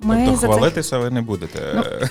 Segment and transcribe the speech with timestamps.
[0.00, 0.56] Ми тобто за цих...
[0.56, 1.60] хвалитися ви не будете.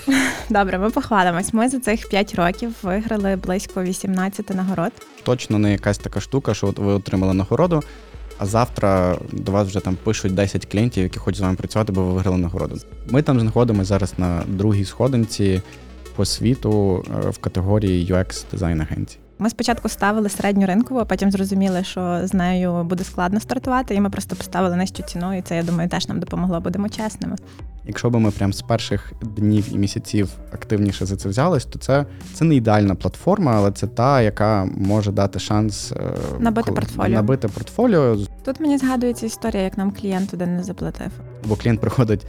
[0.06, 0.14] Ну,
[0.50, 1.54] Добре, ми похвалимось.
[1.54, 4.92] Ми за цих 5 років виграли близько 18 нагород.
[5.22, 7.82] Точно не якась така штука, що от ви отримали нагороду,
[8.38, 12.04] а завтра до вас вже там пишуть 10 клієнтів, які хочуть з вами працювати, бо
[12.04, 12.76] ви виграли нагороду.
[13.10, 15.62] Ми там знаходимося зараз на другій сходинці
[16.16, 19.18] по світу е, в категорії UX дизайн агенцій.
[19.40, 24.00] Ми спочатку ставили середню ринкову, а потім зрозуміли, що з нею буде складно стартувати, і
[24.00, 27.36] ми просто поставили нижчу ціну, і це, я думаю, теж нам допомогло, будемо чесними.
[27.86, 32.06] Якщо б ми прям з перших днів і місяців активніше за це взялись, то це,
[32.34, 35.96] це не ідеальна платформа, але це та, яка може дати шанс е,
[36.38, 37.14] Набити коли- портфоліо.
[37.14, 41.10] Набити портфоліо, Тут мені згадується історія, як нам клієнт один не заплатив.
[41.44, 42.26] бо клієнт приходить,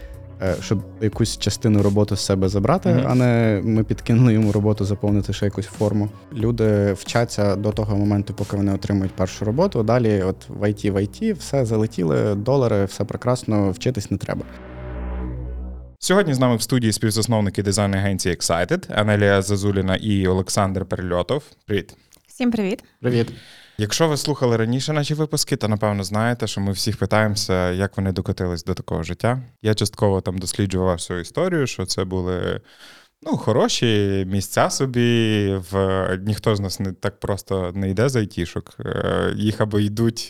[0.62, 3.06] щоб якусь частину роботи з себе забрати, Мгм.
[3.08, 6.10] а не ми підкинули йому роботу заповнити ще якусь форму.
[6.34, 9.84] Люди вчаться до того моменту, поки вони отримують першу роботу.
[9.84, 14.42] Далі, от в IT, в IT, все залетіли, долари, все прекрасно, вчитись не треба.
[16.00, 21.44] Сьогодні з нами в студії співзасновники дизайн агенції Excited, Анелія Зазуліна і Олександр Перельотов.
[21.66, 21.96] Привіт.
[22.28, 22.84] Всім привіт!
[23.02, 23.28] Привіт.
[23.80, 28.12] Якщо ви слухали раніше наші випуски, то напевно знаєте, що ми всіх питаємося, як вони
[28.12, 29.42] докотились до такого життя.
[29.62, 32.62] Я частково там досліджував всю історію, що це були
[33.22, 35.56] ну, хороші місця собі.
[35.72, 38.76] В ніхто з нас не так просто не йде з айтішок.
[38.80, 40.30] Е, Їх або йдуть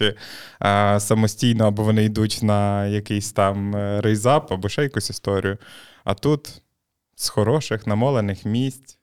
[0.62, 5.58] е, самостійно, або вони йдуть на якийсь там е, рейзап, або ще якусь історію.
[6.04, 6.62] А тут
[7.16, 9.00] з хороших намолених місць.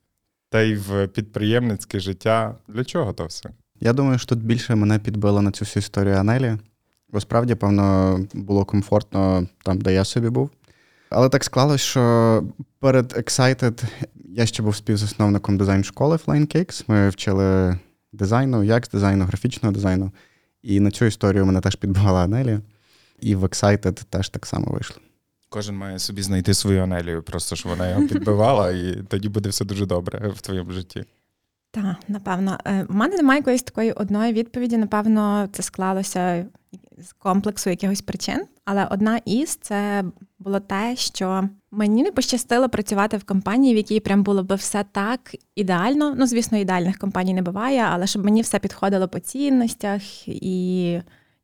[0.51, 2.59] Та й в підприємницьке життя.
[2.69, 3.51] Для чого то все?
[3.81, 6.57] Я думаю, що тут більше мене підбила на цю всю історію Анелі.
[7.09, 10.51] Бо справді, певно, було комфортно там, де я собі був.
[11.11, 12.45] Але так склалось, що
[12.81, 13.85] перед Excited
[14.25, 16.85] я ще був співзасновником дизайн-школи Flying Cakes.
[16.89, 17.79] Ми вчили
[18.13, 20.13] дизайну, як з дизайну, графічного дизайну.
[20.63, 22.59] І на цю історію мене теж підбивала Анелі.
[23.21, 24.97] І в Excited теж так само вийшло.
[25.49, 29.65] Кожен має собі знайти свою анелію, просто що вона його підбивала, і тоді буде все
[29.65, 31.05] дуже добре в твоєму житті.
[31.77, 32.59] Так, напевно.
[32.65, 34.77] Е, В мене немає якоїсь такої одної відповіді.
[34.77, 36.47] Напевно, це склалося
[36.99, 38.45] з комплексу якихось причин.
[38.65, 40.05] Але одна із це
[40.39, 44.85] було те, що мені не пощастило працювати в компанії, в якій прям було би все
[44.93, 46.15] так ідеально.
[46.19, 50.91] Ну, звісно, ідеальних компаній не буває, але щоб мені все підходило по цінностях і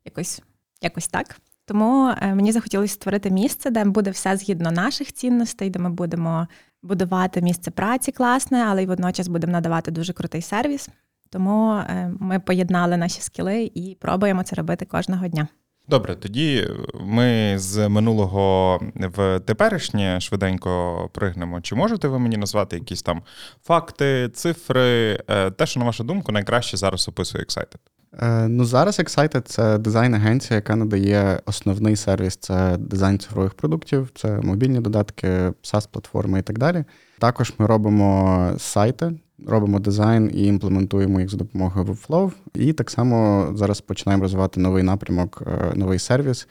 [0.05, 0.41] якось,
[0.81, 1.37] якось так.
[1.65, 6.47] Тому е, мені захотілося створити місце, де буде все згідно наших цінностей, де ми будемо
[6.83, 10.89] будувати місце праці класне, але й водночас будемо надавати дуже крутий сервіс.
[11.29, 15.47] Тому е, ми поєднали наші скіли і пробуємо це робити кожного дня.
[15.87, 16.67] Добре, тоді
[17.01, 21.61] ми з минулого в теперішнє швиденько пригнемо.
[21.61, 23.21] Чи можете ви мені назвати якісь там
[23.63, 27.77] факти, цифри, е, те, що на вашу думку найкраще зараз описує Excited?
[28.21, 34.41] Е, ну, зараз Excited– це дизайн-агенція, яка надає основний сервіс це дизайн цифрових продуктів, це
[34.41, 35.27] мобільні додатки,
[35.63, 36.83] SaaS-платформи і так далі.
[37.19, 39.11] Також ми робимо сайти,
[39.47, 42.31] робимо дизайн і імплементуємо їх за допомогою Webflow.
[42.53, 46.47] І так само зараз починаємо розвивати новий напрямок, е, новий сервіс.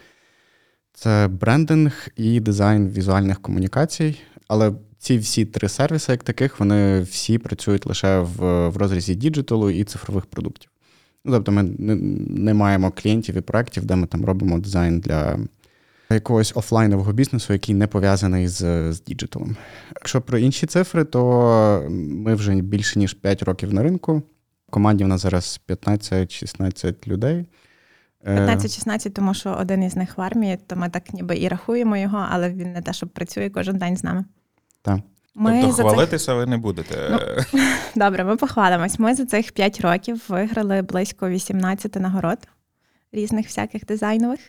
[0.94, 4.20] Це брендинг і дизайн візуальних комунікацій.
[4.48, 9.70] Але ці всі три сервіси, як таких, вони всі працюють лише в, в розрізі діджиталу
[9.70, 10.70] і цифрових продуктів.
[11.24, 11.94] Ну, тобто ми не,
[12.28, 15.38] не маємо клієнтів і проєктів, де ми там робимо дизайн для
[16.10, 19.56] якогось офлайнового бізнесу, який не пов'язаний з, з діджиталом.
[19.96, 24.22] Якщо про інші цифри, то ми вже більше ніж 5 років на ринку.
[24.68, 27.46] В команді в нас зараз 15-16 людей.
[28.24, 31.96] Е, 15-16, тому що один із них в армії, то ми так ніби і рахуємо
[31.96, 34.24] його, але він не те, щоб працює кожен день з нами.
[34.82, 35.00] Так.
[35.34, 35.92] Ми тобто за цих...
[35.92, 36.96] хвалитися ви не будете.
[37.10, 37.18] Ну,
[37.94, 38.98] Добре, ми похвалимось.
[38.98, 42.38] Ми за цих 5 років виграли близько 18 нагород
[43.12, 44.40] різних всяких дизайнових.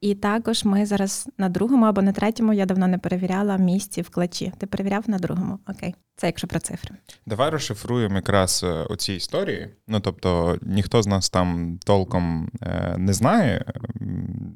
[0.00, 4.10] І також ми зараз на другому або на третьому, я давно не перевіряла місці в
[4.10, 4.52] клачі.
[4.58, 5.58] Ти перевіряв на другому?
[5.68, 5.94] Окей.
[6.16, 6.96] Це якщо про цифри.
[7.26, 9.68] Давай розшифруємо якраз е, оці історії.
[9.88, 13.64] Ну тобто, ніхто з нас там толком е, не знає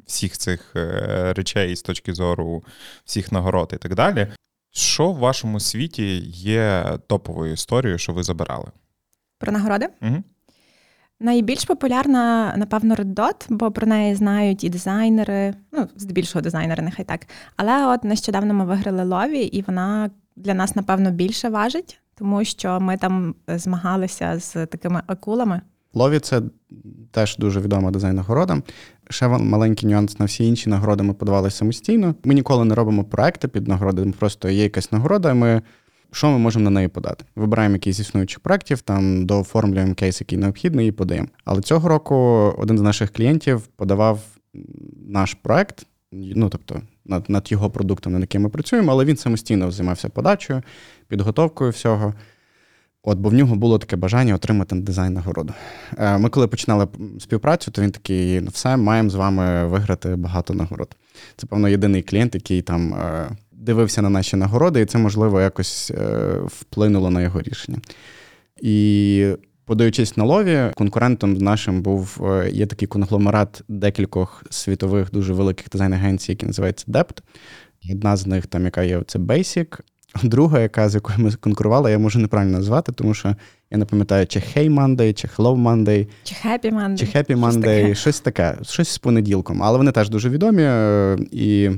[0.06, 2.64] всіх цих е, речей з точки зору
[3.04, 4.28] всіх нагород і так далі.
[4.76, 8.66] Що в вашому світі є топовою історією, що ви забирали?
[9.38, 9.88] Про нагороди?
[10.02, 10.16] Угу.
[11.20, 17.04] Найбільш популярна, напевно, Red Dot, бо про неї знають і дизайнери, ну, здебільшого дизайнери, нехай
[17.04, 17.26] так.
[17.56, 22.80] Але от нещодавно ми виграли лові, і вона для нас, напевно, більше важить, тому що
[22.80, 25.60] ми там змагалися з такими акулами.
[25.94, 26.42] Лові це
[27.10, 28.62] теж дуже відома дизайн-нагорода.
[29.14, 32.14] Ще маленький нюанс на всі інші нагороди ми подавали самостійно.
[32.24, 35.62] Ми ніколи не робимо проекти під нагороди, просто є якась нагорода, і ми.
[36.12, 37.24] Що ми можемо на неї подати?
[37.36, 41.28] Вибираємо якийсь існуючих проєктів, там дооформлюємо кейс, який необхідний, і подаємо.
[41.44, 42.14] Але цього року
[42.58, 44.20] один з наших клієнтів подавав
[45.08, 49.70] наш проект, ну тобто над над його продуктом, над яким ми працюємо, але він самостійно
[49.70, 50.62] займався подачею,
[51.08, 52.14] підготовкою всього.
[53.06, 55.52] От, бо в нього було таке бажання отримати дизайн нагороду.
[55.98, 60.54] Е, ми, коли починали співпрацю, то він такий: ну все, маємо з вами виграти багато
[60.54, 60.96] нагород.
[61.36, 65.90] Це, певно, єдиний клієнт, який там е, дивився на наші нагороди, і це, можливо, якось
[65.90, 67.78] е, вплинуло на його рішення.
[68.62, 69.26] І
[69.64, 76.46] подаючись на лові, конкурентом нашим був є такий конгломерат декількох світових дуже великих дизайн-агенцій, які
[76.46, 77.18] називаються Dept.
[77.92, 79.78] Одна з них, там, яка є, це Basic,
[80.22, 83.36] Друга, яка з якою ми конкурували, я можу неправильно назвати, тому що
[83.70, 87.94] я не пам'ятаю, чи Hey Monday, чи Hello Monday, чи Happy Monday, чи Happy Monday,
[87.94, 89.62] щось таке, щось з понеділком.
[89.62, 90.62] Але вони теж дуже відомі.
[90.62, 91.70] Е, і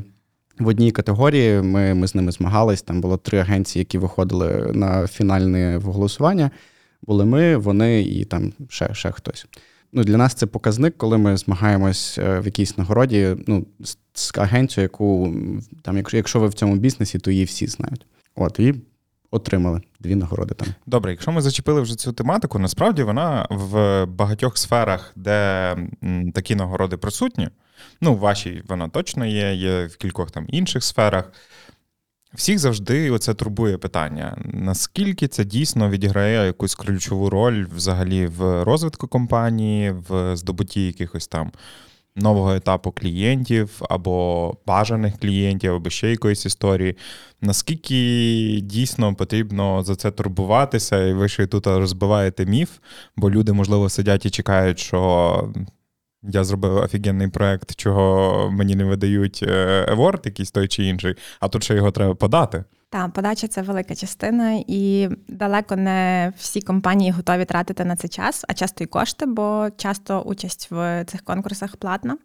[0.59, 2.83] в одній категорії ми ми з ними змагались.
[2.83, 6.51] Там було три агенції, які виходили на фінальне голосування.
[7.03, 9.47] Були ми, вони і там ще ще хтось.
[9.93, 13.67] Ну, Для нас це показник, коли ми змагаємось е, в якійсь нагороді ну,
[14.15, 15.35] з агенцією, яку
[15.83, 18.07] там, якщо, якщо ви в цьому бізнесі, то її всі знають.
[18.37, 18.75] От і
[19.31, 20.69] отримали дві нагороди там.
[20.87, 25.77] Добре, якщо ми зачепили вже цю тематику, насправді вона в багатьох сферах, де
[26.35, 27.49] такі нагороди присутні.
[28.01, 31.33] Ну, в вашій вона точно є, є в кількох там інших сферах.
[32.35, 39.09] Всіх завжди оце турбує питання: наскільки це дійсно відіграє якусь ключову роль взагалі в розвитку
[39.09, 41.53] компанії, в здобутті якихось там
[42.17, 46.97] нового етапу клієнтів або бажаних клієнтів, або ще якоїсь історії.
[47.41, 52.71] Наскільки дійсно потрібно за це турбуватися, і ви ще тут розбиваєте міф,
[53.17, 55.53] бо люди, можливо, сидять і чекають, що.
[56.29, 59.45] Я зробив офігенний проект, чого мені не видають
[59.89, 62.65] еворд, якийсь той чи інший, а тут ще його треба подати.
[62.91, 68.45] Так, подача це велика частина, і далеко не всі компанії готові тратити на це час,
[68.49, 72.17] а часто й кошти, бо часто участь в цих конкурсах платна.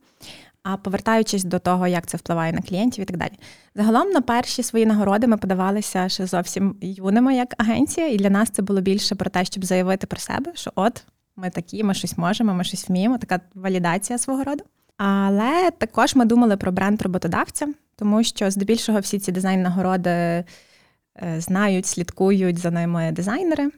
[0.63, 3.31] А повертаючись до того, як це впливає на клієнтів і так далі.
[3.75, 8.49] Загалом на перші свої нагороди ми подавалися ще зовсім юними як агенція, і для нас
[8.49, 11.03] це було більше про те, щоб заявити про себе, що от
[11.41, 14.63] ми такі, ми щось можемо, ми щось вміємо, така валідація свого роду.
[14.97, 20.45] Але також ми думали про бренд роботодавця, тому що здебільшого всі ці дизайн-нагороди е,
[21.37, 23.69] знають, слідкують за ними дизайнери.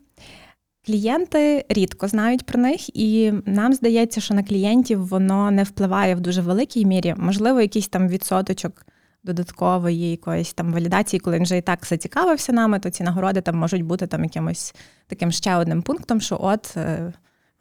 [0.86, 6.20] Клієнти рідко знають про них, і нам здається, що на клієнтів воно не впливає в
[6.20, 7.16] дуже великій мірі.
[7.18, 8.86] Можливо, якийсь там відсоточок
[9.24, 13.58] додаткової якоїсь там валідації, коли він вже і так зацікавився нами, то ці нагороди там
[13.58, 14.76] можуть бути там якимось
[15.08, 17.14] таким ще одним пунктом, що от е,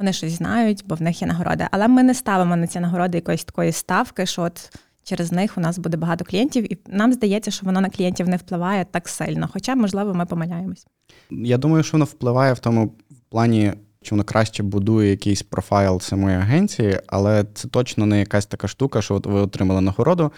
[0.02, 1.66] вони щось знають, бо в них є нагороди.
[1.70, 5.60] Але ми не ставимо на ці нагороди якоїсь такої ставки, що от через них у
[5.60, 9.49] нас буде багато клієнтів, і нам здається, що воно на клієнтів не впливає так сильно.
[9.52, 10.87] Хоча, можливо, ми помиляємось.
[11.31, 12.93] Я думаю, що воно впливає в тому
[13.28, 13.72] плані.
[14.04, 19.02] Чи воно краще будує якийсь профайл самої агенції, але це точно не якась така штука,
[19.02, 20.32] що от ви отримали нагороду,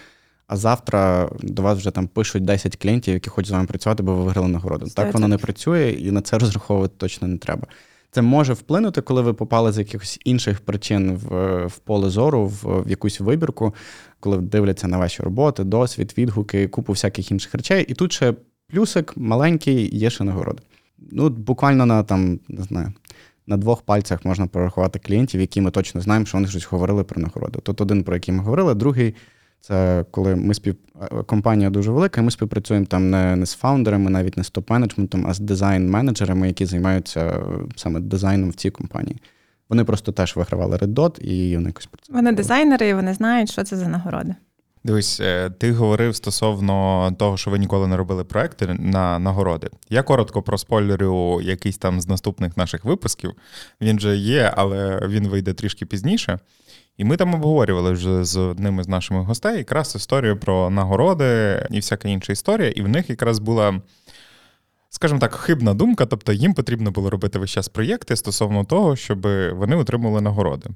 [0.47, 4.15] а завтра до вас вже там пишуть 10 клієнтів, які хочуть з вами працювати, бо
[4.15, 4.85] ви виграли нагороду.
[4.95, 7.67] Так воно не працює, і на це розраховувати точно не треба.
[8.15, 12.83] Це може вплинути, коли ви попали з якихось інших причин в в поле зору, в,
[12.83, 13.73] в якусь вибірку,
[14.19, 17.85] коли дивляться на ваші роботи, досвід, відгуки, купу всяких інших речей.
[17.87, 18.33] І тут ще
[18.67, 20.63] плюсик маленький, є ще нагороди.
[21.11, 22.93] Ну, буквально на там, не знаю,
[23.47, 27.21] на двох пальцях можна порахувати клієнтів, які ми точно знаємо, що вони щось говорили про
[27.21, 27.59] нагороду.
[27.59, 29.15] Тут один, про який ми говорили, другий
[29.67, 33.53] це коли ми спів е, компанія дуже велика, і ми співпрацюємо там не, не з
[33.53, 37.41] фаундерами, навіть не з топ-менеджментом, а з дизайн-менеджерами, які займаються е,
[37.75, 39.17] саме дизайном в цій компанії.
[39.69, 42.23] Вони просто теж вигравали Red Dot і вони якось працювали.
[42.23, 44.35] Вони дизайнери, і вони знають, що це за нагороди.
[44.83, 49.69] Дивись, е, ти говорив стосовно того, що ви ніколи не робили проекти на нагороди.
[49.89, 53.33] Я коротко проспойлерю якийсь там з наступних наших випусків.
[53.81, 56.39] Він же є, але він вийде трішки пізніше.
[56.97, 61.79] І ми там обговорювали вже з одним із нашими гостей якраз історію про нагороди і
[61.79, 62.69] всяка інша історія.
[62.69, 63.81] І в них якраз була,
[64.89, 66.05] скажімо так, хибна думка.
[66.05, 70.69] Тобто їм потрібно було робити весь час проєкти стосовно того, щоб вони отримали нагороди.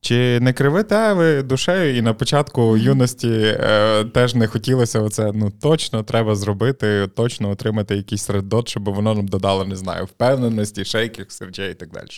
[0.00, 5.50] Чи не кривите ви душею, і на початку юності е, теж не хотілося оце, ну
[5.50, 11.26] точно треба зробити, точно отримати якийсь реддот, щоб воно нам додало, не знаю, впевненості, шейків,
[11.28, 12.08] серджей і так далі.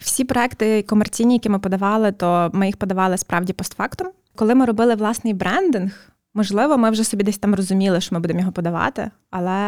[0.00, 4.08] Всі проекти комерційні, які ми подавали, то ми їх подавали справді постфактум.
[4.36, 8.40] Коли ми робили власний брендинг, можливо, ми вже собі десь там розуміли, що ми будемо
[8.40, 9.58] його подавати, але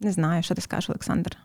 [0.00, 1.36] не знаю, що ти скажеш, Олександр.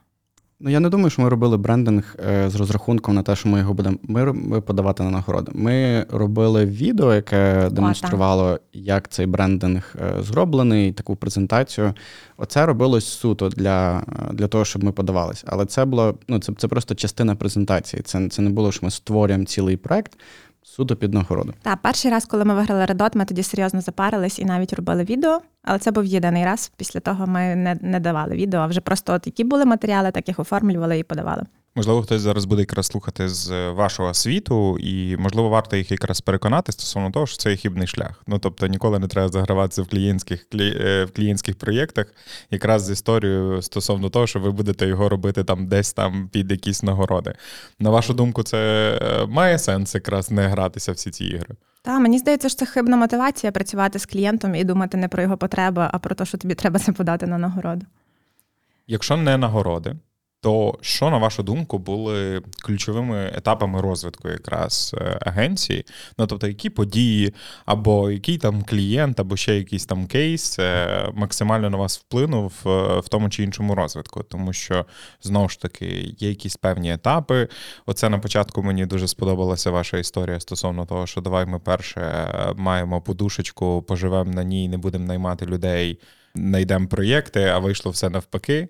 [0.64, 3.60] Ну, я не думаю, що ми робили брендинг е, з розрахунком на те, що ми
[3.60, 3.98] його будемо
[4.34, 5.52] ми подавати на нагороди.
[5.56, 11.94] Ми робили відео, яке демонструвало, як цей брендинг е, зроблений, таку презентацію.
[12.38, 14.04] Оце робилось суто для
[14.34, 15.44] для того, щоб ми подавалися.
[15.48, 18.02] Але це було ну, це це просто частина презентації.
[18.04, 20.12] Це це не було, що ми створюємо цілий проект.
[20.64, 21.54] Суто під нагороду.
[21.62, 25.42] Так, перший раз, коли ми виграли Редот, ми тоді серйозно запарились і навіть робили відео.
[25.64, 26.72] Але це був єдиний раз.
[26.78, 30.28] Після того ми не не давали відео, а вже просто от які були матеріали, так
[30.28, 31.44] їх оформлювали і подавали.
[31.76, 36.72] Можливо, хтось зараз буде якраз слухати з вашого світу, і можливо варто їх якраз переконати
[36.72, 38.24] стосовно того, що це є хібний шлях.
[38.28, 42.06] Ну тобто ніколи не треба заграватися в клієнтських е, в клієнтських проєктах,
[42.52, 46.84] якраз з історією стосовно того, що ви будете його робити там десь там під якісь
[46.84, 47.34] нагороди.
[47.80, 51.56] На вашу думку, це е, має сенс якраз не гратися в всі ці ігри.
[51.82, 55.38] Та мені здається, що це хибна мотивація працювати з клієнтом і думати не про його
[55.38, 57.86] потреби, а про те, що тобі треба це подати на нагороду.
[58.88, 59.96] Якщо не нагороди,
[60.42, 65.86] то що, на вашу думку, були ключовими етапами розвитку якраз е, агенції?
[66.18, 67.34] Ну тобто, які події,
[67.66, 73.00] або який там клієнт, або ще якийсь там кейс е, максимально на вас вплинув е,
[73.00, 74.24] в тому чи іншому розвитку?
[74.24, 74.86] Тому що
[75.22, 77.48] знову ж таки є якісь певні етапи.
[77.86, 83.02] Оце на початку мені дуже сподобалася ваша історія стосовно того, що давай ми перше маємо
[83.02, 86.00] подушечку, поживемо на ній, не будемо наймати людей,
[86.36, 88.70] знайдемо проєкти, а вийшло все навпаки.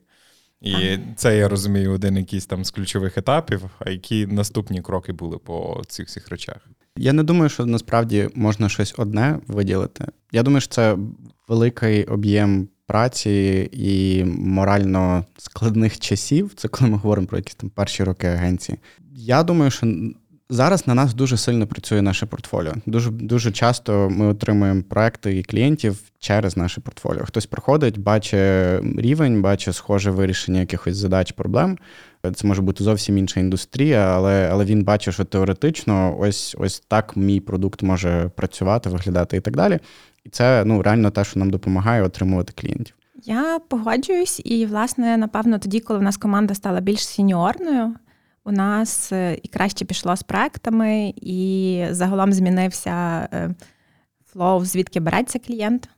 [0.61, 3.61] І це я розумію один якийсь там з ключових етапів.
[3.79, 6.67] А які наступні кроки були по цих всіх речах?
[6.97, 10.05] Я не думаю, що насправді можна щось одне виділити.
[10.31, 10.97] Я думаю, що це
[11.47, 16.51] великий об'єм праці і морально складних часів.
[16.55, 18.77] Це коли ми говоримо про якісь там перші роки агенції.
[19.15, 19.87] Я думаю, що
[20.53, 22.73] Зараз на нас дуже сильно працює наше портфоліо.
[22.85, 27.25] Дуже дуже часто ми отримуємо проекти і клієнтів через наше портфоліо.
[27.25, 31.77] Хтось приходить, бачить рівень, бачить схоже вирішення якихось задач, проблем.
[32.35, 37.17] Це може бути зовсім інша індустрія, але але він бачить, що теоретично ось ось так
[37.17, 39.79] мій продукт може працювати, виглядати і так далі.
[40.25, 42.95] І це ну реально те, що нам допомагає отримувати клієнтів.
[43.23, 47.95] Я погоджуюсь, і власне, напевно, тоді, коли в нас команда стала більш сіньорною
[48.45, 53.55] у нас е, і краще пішло з проектами, і загалом змінився е,
[54.33, 55.89] флоу, звідки береться клієнт.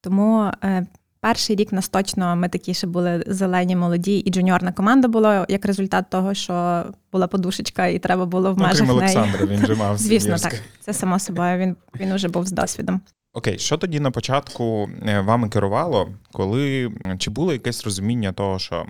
[0.00, 0.86] Тому е,
[1.20, 5.64] перший рік нас точно ми такі ще були зелені, молоді, і джуніорна команда була як
[5.66, 8.98] результат того, що була подушечка, і треба було в ну, межах неї.
[8.98, 10.54] Олександра, він же мав Звісно, так.
[10.80, 11.58] Це само собою.
[11.58, 13.00] Він він вже був з досвідом.
[13.32, 18.86] Окей, що тоді на початку вами керувало, коли чи було якесь розуміння того, що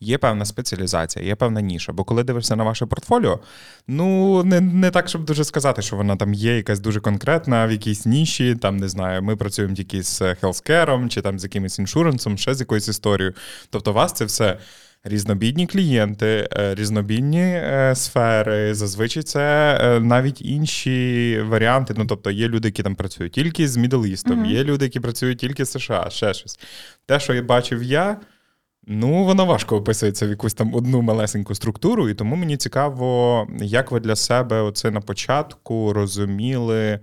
[0.00, 1.92] Є певна спеціалізація, є певна ніша.
[1.92, 3.40] Бо коли дивишся на ваше портфоліо,
[3.88, 7.70] ну не не так, щоб дуже сказати, що вона там є якась дуже конкретна в
[7.70, 8.54] якійсь ніші.
[8.54, 12.60] Там не знаю, ми працюємо тільки з хелскером, чи там з якимось іншуренсом, ще з
[12.60, 13.34] якоюсь історією.
[13.70, 14.58] Тобто, у вас це все.
[15.08, 18.74] Різнобідні клієнти, е, різнобідні е, сфери.
[18.74, 21.94] Зазвичай це е, навіть інші варіанти.
[21.96, 24.52] Ну, тобто, є люди, які там працюють тільки з Мідл-Істом, uh-huh.
[24.52, 26.60] є люди, які працюють тільки з США, ще щось.
[27.06, 28.16] Те, що я бачив я,
[28.90, 33.90] Ну, воно важко описується в якусь там одну малесеньку структуру, і тому мені цікаво, як
[33.90, 37.00] ви для себе оце на початку розуміли,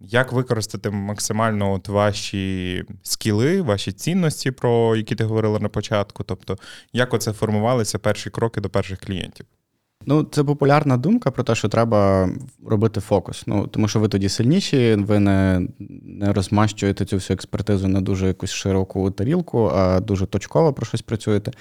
[0.00, 6.24] як використати максимально от ваші скіли, ваші цінності, про які ти говорила на початку.
[6.24, 6.58] Тобто,
[6.92, 9.46] як оце формувалися перші кроки до перших клієнтів?
[10.06, 12.30] Ну, це популярна думка про те, що треба
[12.66, 13.42] робити фокус.
[13.46, 15.68] Ну, тому що ви тоді сильніші, ви не
[16.04, 21.02] не розмащуєте цю всю експертизу на дуже якусь широку тарілку, а дуже точково про щось
[21.02, 21.52] працюєте.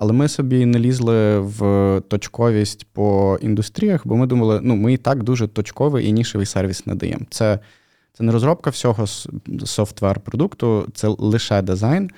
[0.00, 4.96] Але ми собі не лізли в точковість по індустріях, бо ми думали, ну ми і
[4.96, 7.26] так дуже точковий і нішевий сервіс надаємо.
[7.30, 7.58] Це,
[8.12, 9.06] Це не розробка всього
[9.64, 12.10] софтвер продукту, це лише дизайн.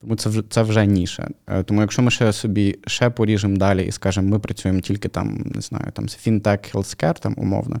[0.00, 1.28] Тому це вже це вже ніша.
[1.46, 5.42] Е, тому якщо ми ще собі ще поріжемо далі і скажемо, ми працюємо тільки там,
[5.54, 7.80] не знаю, там фінтек, healthcare, там умовно,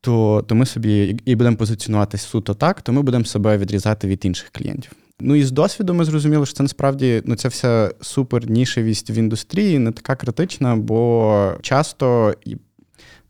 [0.00, 4.24] то то ми собі і будемо позиціонуватися суто так, то ми будемо себе відрізати від
[4.24, 4.92] інших клієнтів.
[5.20, 9.16] Ну і з досвіду ми зрозуміли, що це насправді ну, ця вся супер нішевість в
[9.18, 12.34] індустрії не така критична, бо часто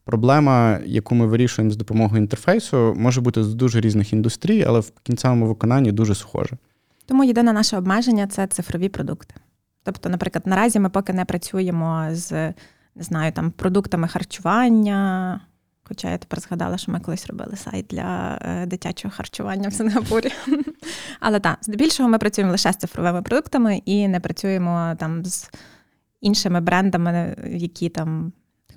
[0.05, 4.93] проблема, яку ми вирішуємо з допомогою інтерфейсу, може бути з дуже різних індустрій, але в
[5.03, 6.57] кінцевому виконанні дуже схоже.
[7.07, 9.35] Тому єдине наше обмеження це цифрові продукти.
[9.83, 12.55] Тобто, наприклад, наразі ми поки не працюємо з
[12.95, 15.41] не знаю, там продуктами харчування.
[15.85, 20.33] Хоча я тепер згадала, що ми колись робили сайт для е, дитячого харчування в Сингапурі.
[21.21, 25.50] Але так, здебільшого ми працюємо лише з цифровими продуктами і не працюємо там з
[26.21, 28.33] іншими брендами, які там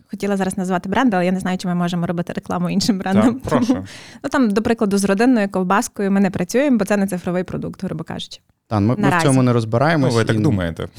[0.10, 3.40] хотіла зараз назвати бренд, але я не знаю, чи ми можемо робити рекламу іншим брендам.
[3.40, 3.74] Так, прошу.
[4.24, 7.84] Ну там, до прикладу, з родинною ковбаскою ми не працюємо, бо це не цифровий продукт,
[7.84, 8.40] грубо кажучи.
[8.70, 10.14] Так, ми, ми в цьому не розбираємось.
[10.14, 10.88] Ну, ви так думаєте.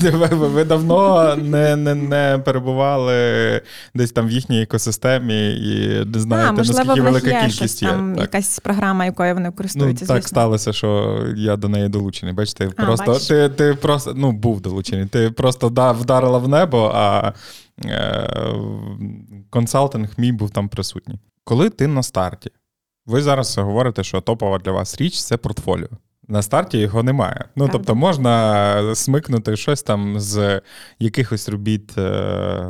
[0.00, 3.62] Ви, ви давно не не, не перебували
[3.94, 7.88] десь там в їхній екосистемі і не знаєте, а, можливо, наскільки велика є кількість є.
[7.88, 8.20] Там так.
[8.20, 10.04] якась програма, якою вони користуються.
[10.04, 10.28] Ну, Так звісно.
[10.28, 12.34] сталося, що я до неї долучений.
[12.34, 13.26] Бачите, а, просто бачиш.
[13.26, 15.06] ти ти просто ну, був долучений.
[15.06, 17.32] Ти просто да, вдарила в небо, а
[17.84, 18.30] е,
[19.50, 21.18] консалтинг мій був там присутній.
[21.44, 22.50] Коли ти на старті,
[23.06, 25.88] ви зараз говорите, що топова для вас річ це портфоліо.
[26.28, 27.44] На старті його немає.
[27.56, 27.72] Ну, Правда.
[27.72, 30.60] тобто, можна смикнути щось там з
[30.98, 32.10] якихось робіт е,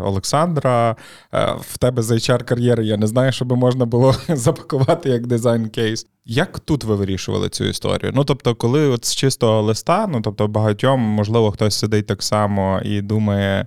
[0.02, 0.96] Олександра.
[1.34, 5.68] Е, в тебе з HR кар'єри я не знаю, щоб можна було запакувати як дизайн
[5.68, 6.06] кейс.
[6.24, 8.12] Як тут ви вирішували цю історію?
[8.14, 12.80] Ну тобто, коли от з чистого листа, ну тобто, багатьом, можливо, хтось сидить так само
[12.84, 13.66] і думає.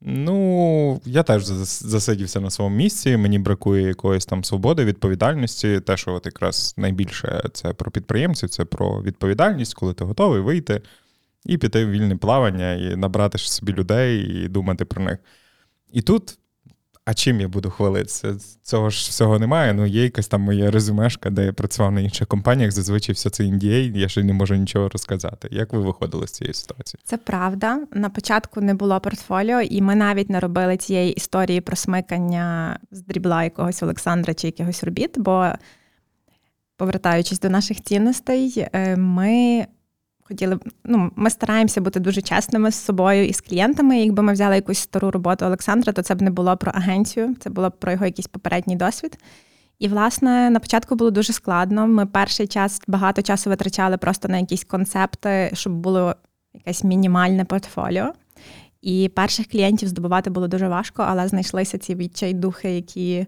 [0.00, 3.16] Ну, я теж засидівся на своєму місці.
[3.16, 5.80] Мені бракує якоїсь там свободи, відповідальності.
[5.80, 10.82] Те, що от якраз найбільше це про підприємців, це про відповідальність, коли ти готовий вийти
[11.46, 15.18] і піти в вільне плавання, і набрати собі людей, і думати про них.
[15.92, 16.38] І тут
[17.08, 18.36] а чим я буду хвалитися?
[18.62, 19.74] Цього ж всього немає.
[19.74, 22.72] Ну, є якась там моя резюмешка, де я працював на інших компаніях.
[22.72, 25.48] Зазвичай все це NDA, я ще не можу нічого розказати.
[25.50, 27.00] Як ви виходили з цієї ситуації?
[27.04, 27.80] Це правда.
[27.92, 33.02] На початку не було портфоліо, і ми навіть не робили цієї історії про смикання з
[33.02, 35.18] дрібла якогось Олександра чи якихось робіт.
[35.18, 35.48] Бо,
[36.76, 39.66] повертаючись до наших цінностей, е, ми
[40.28, 44.00] хотіли ну, ми стараємося бути дуже чесними з собою і з клієнтами.
[44.00, 47.50] Якби ми взяли якусь стару роботу Олександра, то це б не було про агенцію, це
[47.50, 49.18] було б про його якийсь попередній досвід.
[49.78, 51.86] І, власне, на початку було дуже складно.
[51.86, 56.14] Ми перший час багато часу витрачали просто на якісь концепти, щоб було
[56.54, 58.12] якесь мінімальне портфоліо.
[58.82, 63.26] І перших клієнтів здобувати було дуже важко, але знайшлися ці відчайдухи, які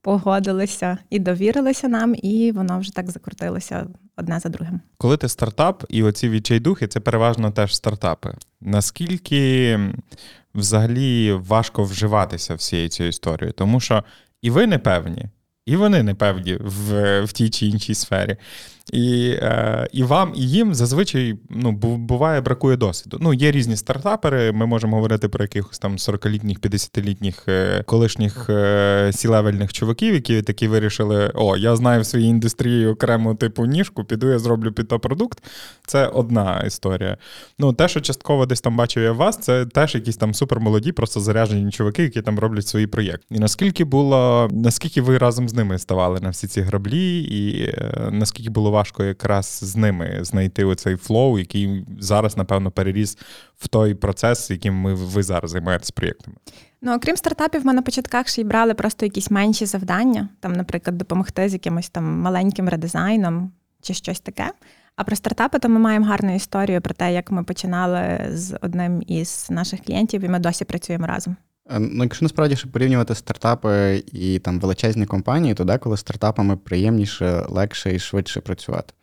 [0.00, 3.86] погодилися і довірилися нам, і воно вже так закрутилося
[4.16, 4.80] одне за другим.
[4.98, 8.34] Коли ти стартап, і оці відчайдухи, це переважно теж стартапи.
[8.60, 9.78] Наскільки
[10.54, 13.52] взагалі важко вживатися всією цією історією?
[13.52, 14.04] Тому що
[14.42, 15.24] і ви не певні,
[15.66, 18.36] і вони не певні в в тій чи іншій сфері.
[18.92, 23.18] І е, і вам, і їм зазвичай ну, буває, бракує досвіду.
[23.20, 29.10] Ну, Є різні стартапери, ми можемо говорити про якихось там 40-літніх, 50-літніх е, колишніх е,
[29.14, 34.30] сілевельних чуваків, які такі вирішили: о, я знаю в своїй індустрії окрему типу ніжку, піду,
[34.30, 35.42] я зроблю під то продукт.
[35.86, 37.16] Це одна історія.
[37.58, 40.92] Ну, Те, що частково десь там бачив я у вас, це теж якісь там супермолоді,
[40.92, 43.26] просто заряжені чуваки, які там роблять свої проєкти.
[43.30, 48.08] І наскільки було, наскільки ви разом з ними ставали на всі ці граблі, і е,
[48.12, 53.18] наскільки було важко якраз з ними знайти оцей флоу, який зараз, напевно, переріс
[53.58, 56.36] в той процес, яким ми ви зараз займаєтесь проєктами.
[56.82, 60.98] Ну, окрім стартапів, ми на початках ще й брали просто якісь менші завдання, там, наприклад,
[60.98, 64.50] допомогти з якимось там маленьким редизайном чи щось таке.
[64.96, 69.02] А про стартапи, то ми маємо гарну історію про те, як ми починали з одним
[69.06, 71.36] із наших клієнтів, і ми досі працюємо разом.
[71.70, 77.44] Е, ну, якщо насправді ще порівнювати стартапи і там величезні компанії, то деколи стартапами приємніше,
[77.48, 78.94] легше і швидше працювати.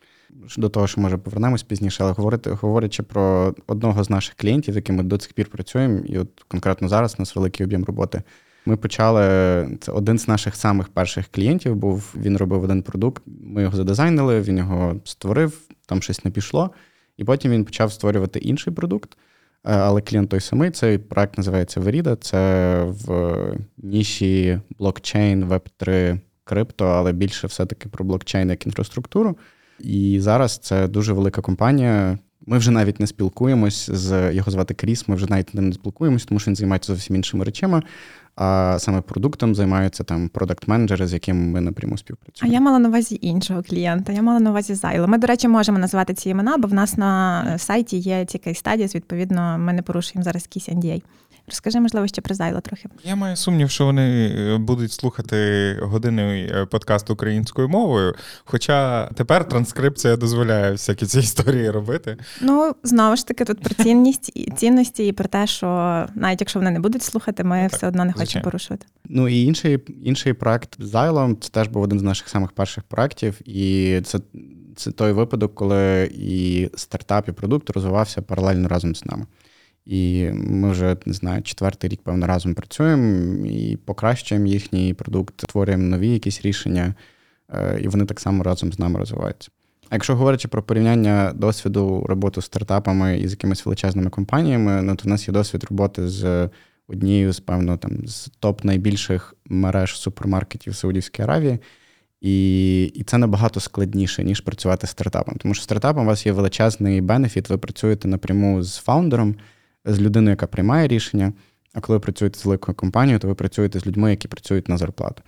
[0.57, 4.95] До того, що може повернемось пізніше, але говорити, говорячи про одного з наших клієнтів, яким
[4.95, 8.21] ми до цих пір працюємо, і от конкретно зараз у нас великий об'єм роботи.
[8.65, 9.21] Ми почали.
[9.81, 12.13] Це один з наших самих перших клієнтів був.
[12.15, 13.23] Він робив один продукт.
[13.25, 16.71] Ми його задизайнили, він його створив, там щось не пішло.
[17.17, 19.17] І потім він почав створювати інший продукт.
[19.65, 20.71] Е, але клієнт той самий.
[20.71, 22.15] Цей проект називається Verida.
[22.15, 23.35] Це в
[23.77, 29.37] ніші блокчейн, Web3, крипто, але більше все-таки про блокчейн як інфраструктуру.
[29.79, 32.17] І зараз це дуже велика компанія.
[32.45, 35.07] Ми вже навіть не спілкуємось з його звати Кріс.
[35.07, 37.81] Ми вже навіть не спілкуємось, тому що він займається зовсім іншими речами.
[38.35, 42.51] А саме продуктом займаються там продакт-менеджери, з яким ми напряму співпрацюємо.
[42.51, 44.13] А я мала на увазі іншого клієнта.
[44.13, 45.07] Я мала на увазі Зайло.
[45.07, 48.95] Ми, до речі, можемо називати ці імена, бо в нас на сайті є ці кейс-стадіс,
[48.95, 51.01] відповідно, ми не порушуємо зараз якісь NDA.
[51.51, 52.89] Розкажи, можливо, ще про Зайло трохи.
[53.03, 58.15] Я маю сумнів, що вони е, будуть слухати години е, подкаст українською мовою.
[58.45, 62.17] Хоча тепер транскрипція дозволяє всякі ці історії робити.
[62.41, 65.67] Ну, знову ж таки, тут про цінність і цінності, і про те, що
[66.15, 68.85] навіть якщо вони не будуть слухати, ми ну, так, все одно не хочемо порушувати.
[69.09, 73.49] Ну і інший інший проект Зайлом це теж був один з наших самих перших проєктів,
[73.49, 74.19] і це.
[74.75, 79.25] Це той випадок, коли і стартап, і продукт розвивався паралельно разом з нами.
[79.85, 85.83] І ми вже не знаю, четвертий рік, певно, разом працюємо і покращуємо їхній продукт, створюємо
[85.83, 86.95] нові якісь рішення,
[87.49, 89.49] е, і вони так само разом з нами розвиваються.
[89.89, 94.95] А якщо говорячи про порівняння досвіду роботи з стартапами і з якимись величезними компаніями, ну
[94.95, 96.49] то в нас є досвід роботи з
[96.87, 101.59] однією з певно там з топ найбільших мереж супермаркетів Саудівської Аравії.
[102.21, 105.35] І і це набагато складніше, ніж працювати з стартапом.
[105.35, 109.35] Тому що стартапом у вас є величезний бенефіт, ви працюєте напряму з фаундером,
[109.85, 111.33] з людиною, яка приймає рішення.
[111.73, 114.77] А коли ви працюєте з великою компанією, то ви працюєте з людьми, які працюють на
[114.77, 115.23] зарплату.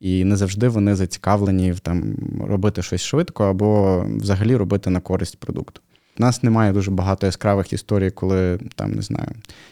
[0.00, 5.40] І не завжди вони зацікавлені в там робити щось швидко або взагалі робити на користь
[5.40, 5.80] продукту.
[6.18, 9.28] У нас немає дуже багато яскравих історій, коли там не знаю,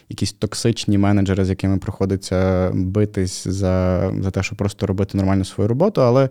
[0.09, 5.67] якісь токсичні менеджери, з якими приходиться битись за за те, щоб просто робити нормально свою
[5.67, 6.29] роботу, але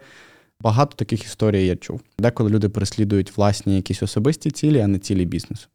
[0.61, 2.01] багато таких історій я чув.
[2.19, 5.69] Деколи люди переслідують власні якісь особисті цілі, а не цілі бізнесу.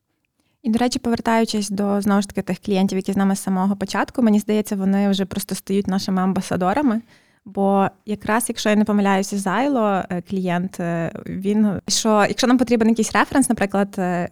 [0.63, 3.76] І, до речі, повертаючись до знову ж таки тих клієнтів, які з нами з самого
[3.76, 7.02] початку, мені здається, вони вже просто стають нашими амбасадорами.
[7.45, 12.89] Бо якраз, якщо я не помиляюся, зайло е, клієнт, е, він що, якщо нам потрібен
[12.89, 14.30] якийсь референс, наприклад, е,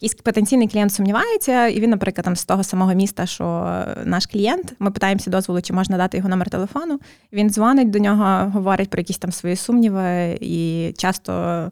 [0.00, 4.74] якийсь потенційний клієнт сумнівається, і він, наприклад, там з того самого міста, що наш клієнт,
[4.78, 7.00] ми питаємося дозволу, чи можна дати його номер телефону.
[7.32, 11.70] Він дзвонить до нього, говорить про якісь там свої сумніви, і часто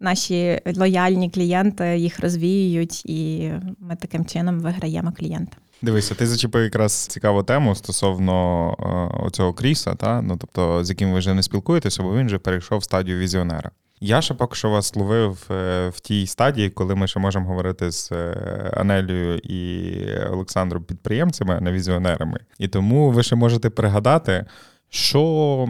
[0.00, 5.56] наші лояльні клієнти їх розвіюють, і ми таким чином виграємо клієнта.
[5.82, 10.22] Дивися, ти зачепив якраз цікаву тему стосовно е, оцього Кріса, та?
[10.22, 13.70] ну тобто з яким ви вже не спілкуєтеся, бо він вже перейшов в стадію візіонера.
[14.00, 17.90] Я ще поки що вас ловив е, в тій стадії, коли ми ще можемо говорити
[17.90, 19.94] з е, Анелією і
[20.32, 22.40] Олександром підприємцями, а не візіонерами.
[22.58, 24.44] І тому ви ще можете пригадати,
[24.88, 25.68] що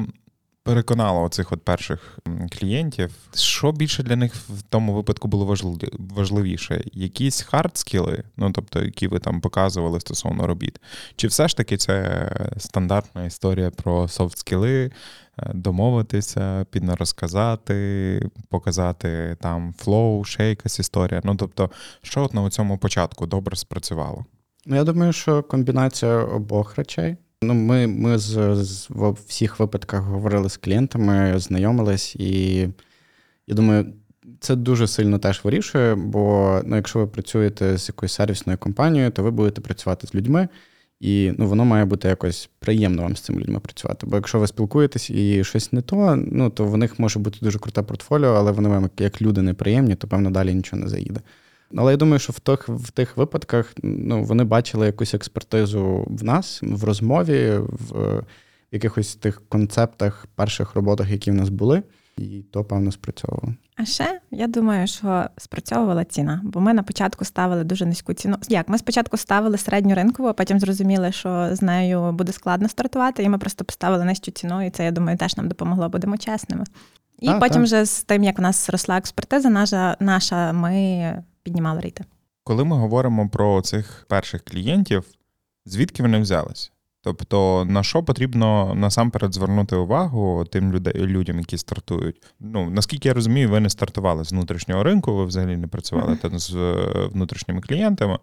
[0.68, 2.18] переконало оцих от перших
[2.58, 5.56] клієнтів, що більше для них в тому випадку було
[5.98, 6.84] важливіше?
[6.92, 10.80] Якісь хардскіли, ну тобто, які ви там показували стосовно робіт,
[11.16, 14.90] чи все ж таки це стандартна історія про софт-скіли,
[15.38, 21.20] е, домовитися, піти розказати, показати там флоу, ще якась історія.
[21.24, 21.70] Ну тобто,
[22.02, 24.24] що от на цьому початку добре спрацювало?
[24.66, 27.16] Ну, я думаю, що комбінація обох речей.
[27.42, 32.60] Ну, Ми ми з, з, в всіх випадках говорили з клієнтами, знайомились, і
[33.46, 33.92] я думаю,
[34.40, 39.22] це дуже сильно теж вирішує, бо ну, якщо ви працюєте з якоюсь сервісною компанією, то
[39.22, 40.48] ви будете працювати з людьми,
[41.00, 44.06] і ну, воно має бути якось приємно вам з цими людьми працювати.
[44.06, 47.58] Бо якщо ви спілкуєтесь і щось не то, ну то в них може бути дуже
[47.58, 51.20] круте портфоліо, але вони вам як люди неприємні, то певно далі нічого не заїде.
[51.76, 56.24] Але я думаю, що в тих в тих випадках ну, вони бачили якусь експертизу в
[56.24, 58.22] нас в розмові, в
[58.72, 61.82] якихось тих концептах, перших роботах, які в нас були,
[62.16, 63.54] і то певно спрацьовувало.
[63.76, 68.36] А ще я думаю, що спрацьовувала ціна, бо ми на початку ставили дуже низьку ціну.
[68.48, 73.22] Як ми спочатку ставили середню ринкову, а потім зрозуміли, що з нею буде складно стартувати,
[73.22, 76.64] і ми просто поставили нижчу ціну, і це я думаю теж нам допомогло, будемо чесними.
[77.20, 77.62] І а, потім, так.
[77.62, 82.04] вже з тим, як у нас росла експертиза, наша наша ми піднімали рейти.
[82.44, 85.04] Коли ми говоримо про цих перших клієнтів,
[85.66, 86.70] звідки вони взялися?
[87.02, 92.22] Тобто, на що потрібно насамперед звернути увагу тим людям, які стартують?
[92.40, 96.38] Ну наскільки я розумію, ви не стартували з внутрішнього ринку, ви взагалі не працювали mm-hmm.
[96.38, 98.18] з е, внутрішніми клієнтами,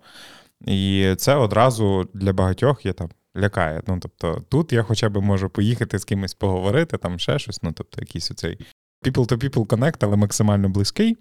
[0.65, 3.09] і це одразу для багатьох є там.
[3.37, 3.81] Лякає.
[3.87, 7.63] Ну, тобто, тут я хоча б можу поїхати з кимось поговорити, там ще щось.
[7.63, 8.59] Ну, тобто, якийсь оцей
[9.05, 11.17] people-to-people connect, але максимально близький.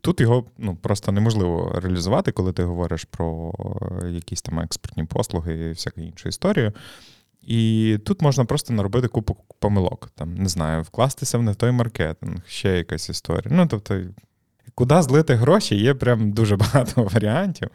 [0.00, 3.52] Тут його ну, просто неможливо реалізувати, коли ти говориш про
[4.10, 6.72] якісь там експортні послуги і всяку іншу історію.
[7.46, 10.10] І тут можна просто наробити купу помилок.
[10.14, 13.56] Там, Не знаю, вкластися в не той маркетинг, ще якась історія.
[13.56, 14.00] Ну, тобто,
[14.74, 17.68] куди злити гроші, є прям дуже багато варіантів.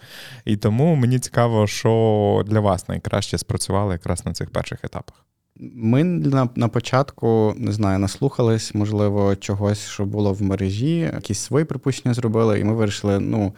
[0.45, 5.25] І тому мені цікаво, що для вас найкраще спрацювало якраз на цих перших етапах.
[5.59, 11.65] Ми на на початку не знаю, наслухались, можливо, чогось, що було в мережі, якісь свої
[11.65, 13.53] припущення зробили, і ми вирішили, ну.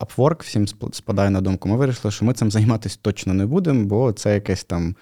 [0.00, 1.68] Upwork всім спадає на думку.
[1.68, 4.94] Ми вирішили, що ми цим займатися точно не будемо, бо це якесь там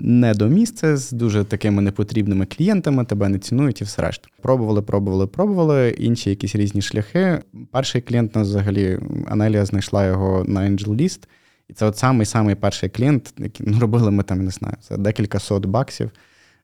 [0.00, 4.28] не до місця з дуже такими непотрібними клієнтами, тебе не цінують і все решта.
[4.42, 5.90] Пробували, пробували, пробували.
[5.90, 7.38] Інші якісь різні шляхи.
[7.70, 11.18] Перший клієнт нас взагалі Анелія знайшла його на AngelList,
[11.68, 14.96] і це от самий самий перший клієнт, який ну, робили ми там, не знаю, за
[14.96, 16.10] декілька сот баксів.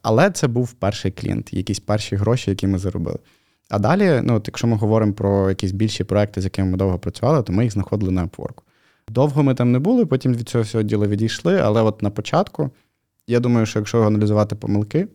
[0.03, 3.19] Але це був перший клієнт, якісь перші гроші, які ми заробили.
[3.71, 6.99] А далі, ну, от якщо ми говоримо про якісь більші проекти, з якими ми довго
[6.99, 8.63] працювали, то ми їх знаходили на Upwork.
[9.09, 11.59] Довго ми там не були, потім від цього всього діла відійшли.
[11.59, 12.71] Але от на початку,
[13.27, 15.09] я думаю, що якщо аналізувати помилки,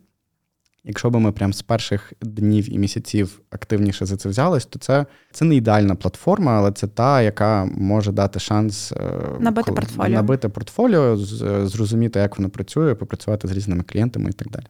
[0.85, 5.05] Якщо б ми прям з перших днів і місяців активніше за це взялись, то це
[5.31, 8.95] це не ідеальна платформа, але це та, яка може дати шанс е,
[9.39, 11.17] набити коли, портфоліо, набити портфоліо,
[11.67, 14.65] зрозуміти, як воно працює, попрацювати з різними клієнтами і так далі.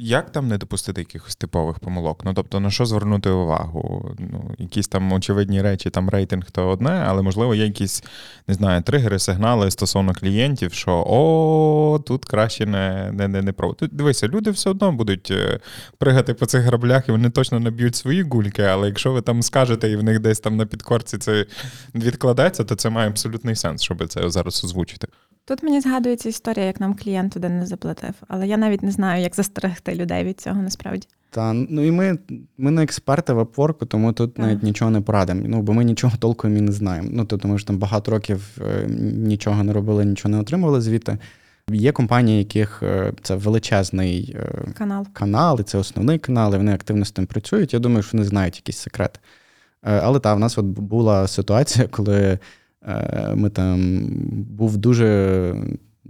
[0.00, 2.24] Як там не допустити якихось типових помилок?
[2.24, 4.14] Ну тобто, на що звернути увагу?
[4.18, 8.04] Ну, Якісь там очевидні речі, там рейтинг то одне, але можливо є якісь,
[8.48, 13.72] не знаю, тригери, сигнали стосовно клієнтів, що о, тут краще не не, не, не про.
[13.72, 15.60] Тут дивися, люди все одно будуть е,
[15.98, 19.90] пригати по цих граблях, і вони точно наб'ють свої гульки, але якщо ви там скажете
[19.90, 21.46] і в них десь там на підкорці це
[21.94, 25.08] відкладеться, то це має абсолютний сенс, щоб це зараз озвучити.
[25.48, 29.22] Тут мені згадується історія, як нам клієнт один не заплатив, але я навіть не знаю,
[29.22, 31.06] як застерегти людей від цього насправді.
[31.30, 32.18] Та ну і ми
[32.58, 34.46] ми не експерти в Upwork, тому тут так.
[34.46, 35.42] навіть нічого не порадимо.
[35.44, 37.08] Ну бо ми нічого толком і не знаємо.
[37.12, 41.18] Ну тобто ми ж там багато років е, нічого не робили, нічого не отримували звідти.
[41.70, 46.74] Є компанії, яких е, це величезний е, канал, канал, і це основний канал, і вони
[46.74, 47.72] активно з тим працюють.
[47.72, 49.18] Я думаю, що вони знають якісь секрети.
[49.82, 52.38] Але так, в нас от була ситуація, коли
[53.34, 54.06] ми там
[54.50, 55.54] був дуже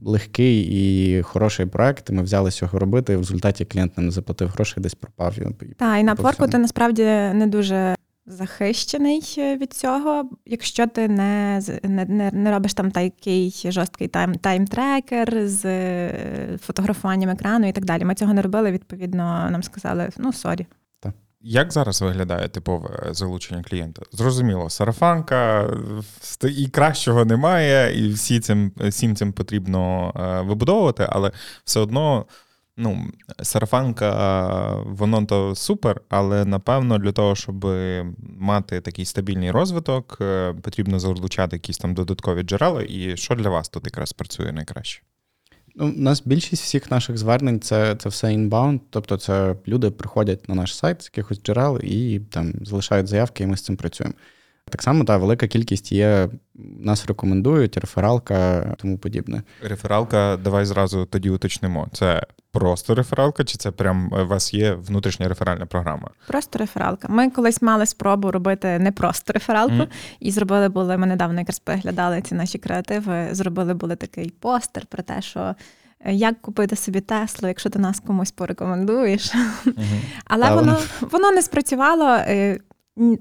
[0.03, 2.11] легкий і хороший проект.
[2.11, 3.13] Ми взялися його робити.
[3.13, 5.35] і В результаті клієнт нам заплатив грошей, десь пропав.
[5.77, 7.03] Так, і на Форку ти насправді
[7.35, 7.95] не дуже.
[8.31, 15.69] Захищений від цього, якщо ти не не, не, робиш там такий жорсткий тайм, тайм-трекер з
[16.59, 18.05] фотографуванням екрану і так далі.
[18.05, 18.73] Ми цього не робили.
[18.73, 20.67] Відповідно, нам сказали: ну сорі.
[21.41, 24.03] Як зараз виглядає типове залучення клієнта?
[24.13, 25.71] Зрозуміло, сарафанка
[26.43, 31.33] і кращого немає, і всі цим всім цим потрібно е, вибудовувати, але
[31.65, 32.27] все одно
[32.77, 33.11] ну,
[33.43, 37.67] сарафанка, воно то супер, але напевно для того, щоб
[38.39, 42.83] мати такий стабільний розвиток, е, потрібно залучати якісь там додаткові джерела.
[42.89, 45.03] І що для вас тут якраз працює найкраще?
[45.81, 50.49] Ну, У нас більшість всіх наших звернень це це все інбаунд, тобто це люди приходять
[50.49, 54.15] на наш сайт з якихось джерел і там залишають заявки, і ми з цим працюємо.
[54.69, 56.29] Так само, та велика кількість є,
[56.81, 59.43] нас рекомендують, рефералка тому подібне.
[59.63, 61.89] Рефералка, давай зразу тоді уточнимо.
[61.93, 66.11] Це просто рефералка, чи це прям у вас є внутрішня реферальна програма?
[66.27, 67.09] Просто рефералка.
[67.09, 69.89] Ми колись мали спробу робити не просто рефералку, mm.
[70.21, 70.97] і зробили були.
[70.97, 73.29] Ми недавно якраз переглядали ці наші креативи.
[73.31, 75.55] Зробили були такий постер про те, що.
[76.01, 79.35] Е, як купити собі Теслу, якщо ти нас комусь порекомендуєш?
[79.35, 80.01] Uh-huh.
[80.25, 82.19] Але воно воно не спрацювало.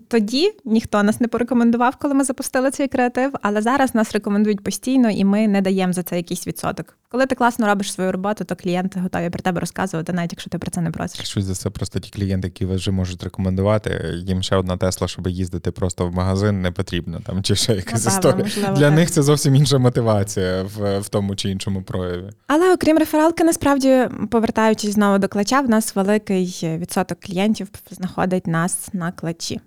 [0.08, 5.10] Тоді ніхто нас не порекомендував, коли ми запустили цей креатив, але зараз нас рекомендують постійно,
[5.10, 6.98] і ми не даємо за це якийсь відсоток.
[7.10, 10.58] Коли ти класно робиш свою роботу, то клієнти готові про тебе розказувати, навіть якщо ти
[10.58, 11.28] про це не просиш.
[11.28, 14.14] Щось за це просто ті клієнти, які вже можуть рекомендувати.
[14.28, 18.06] Їм ще одна Тесла, щоб їздити просто в магазин, не потрібно там чи ще якась
[18.06, 18.44] Напевно, історія.
[18.44, 18.96] Можливо, Для так.
[18.96, 22.30] них це зовсім інша мотивація в, в тому чи іншому прояві.
[22.48, 28.90] Але окрім рефералки, насправді повертаючись знову до клача, в нас великий відсоток клієнтів знаходить нас
[28.94, 29.60] на клачі.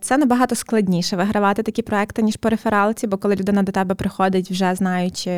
[0.00, 4.50] Це набагато складніше вигравати такі проекти, ніж по рефералці, бо коли людина до тебе приходить,
[4.50, 5.30] вже знаючи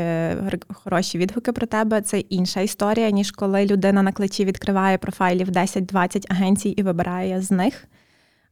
[0.74, 6.24] хороші відгуки про тебе, це інша історія, ніж коли людина на кличі відкриває профайлів 10-20
[6.28, 7.84] агенцій і вибирає з них.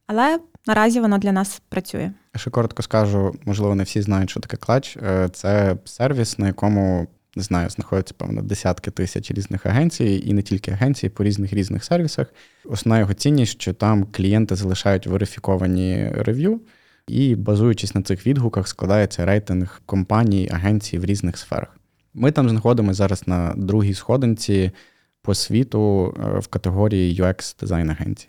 [0.07, 2.11] Але наразі воно для нас працює.
[2.35, 4.97] Ще коротко скажу, можливо, не всі знають, що таке клач.
[4.97, 10.41] Е, це сервіс, на якому не знаю, знаходяться певно десятки тисяч різних агенцій, і не
[10.41, 12.33] тільки агенцій, по різних різних сервісах.
[12.65, 16.61] Основна його цінність, що там клієнти залишають верифіковані рев'ю,
[17.07, 21.77] і, базуючись на цих відгуках, складається рейтинг компаній, агенцій в різних сферах.
[22.13, 24.71] Ми там знаходимося зараз на другій сходинці
[25.21, 28.27] по світу е, в категорії UX дизайн агенцій.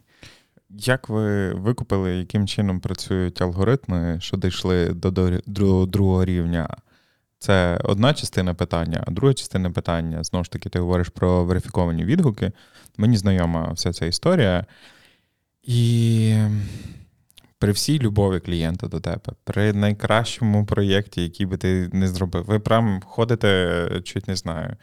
[0.71, 4.89] Як ви викупили, яким чином працюють алгоритми, що дійшли
[5.47, 6.69] до другого рівня?
[7.39, 12.05] Це одна частина питання, а друга частина питання, знову ж таки, ти говориш про верифіковані
[12.05, 12.53] відгуки.
[12.97, 14.67] Мені знайома вся ця історія.
[15.63, 16.35] І
[17.59, 22.59] при всій любові клієнта до тебе, при найкращому проєкті, який би ти не зробив, ви
[22.59, 24.77] прям ходите, чуть не знаю,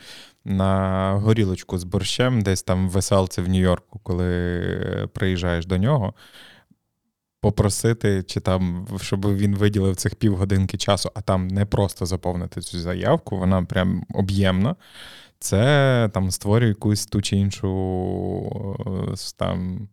[0.46, 6.14] на горілочку з борщем, десь там в веселці в Нью-Йорку, коли приїжджаєш до нього
[7.44, 12.80] попросити, чи там, щоб він виділив цих півгодинки часу, а там не просто заповнити цю
[12.80, 14.76] заявку, вона прям об'ємна.
[15.40, 17.68] Це там створює якусь ту чи іншу
[18.88, 19.88] е, там.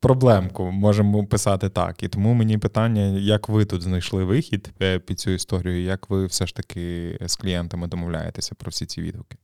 [0.00, 2.02] Проблемку можемо писати так.
[2.02, 6.26] І тому мені питання, як ви тут знайшли вихід е, під цю історію, як ви
[6.26, 9.36] все ж таки з клієнтами домовляєтеся про всі ці відгуки?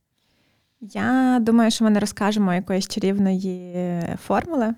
[0.81, 4.73] Я думаю, що ми не розкажемо якоїсь чарівної формули.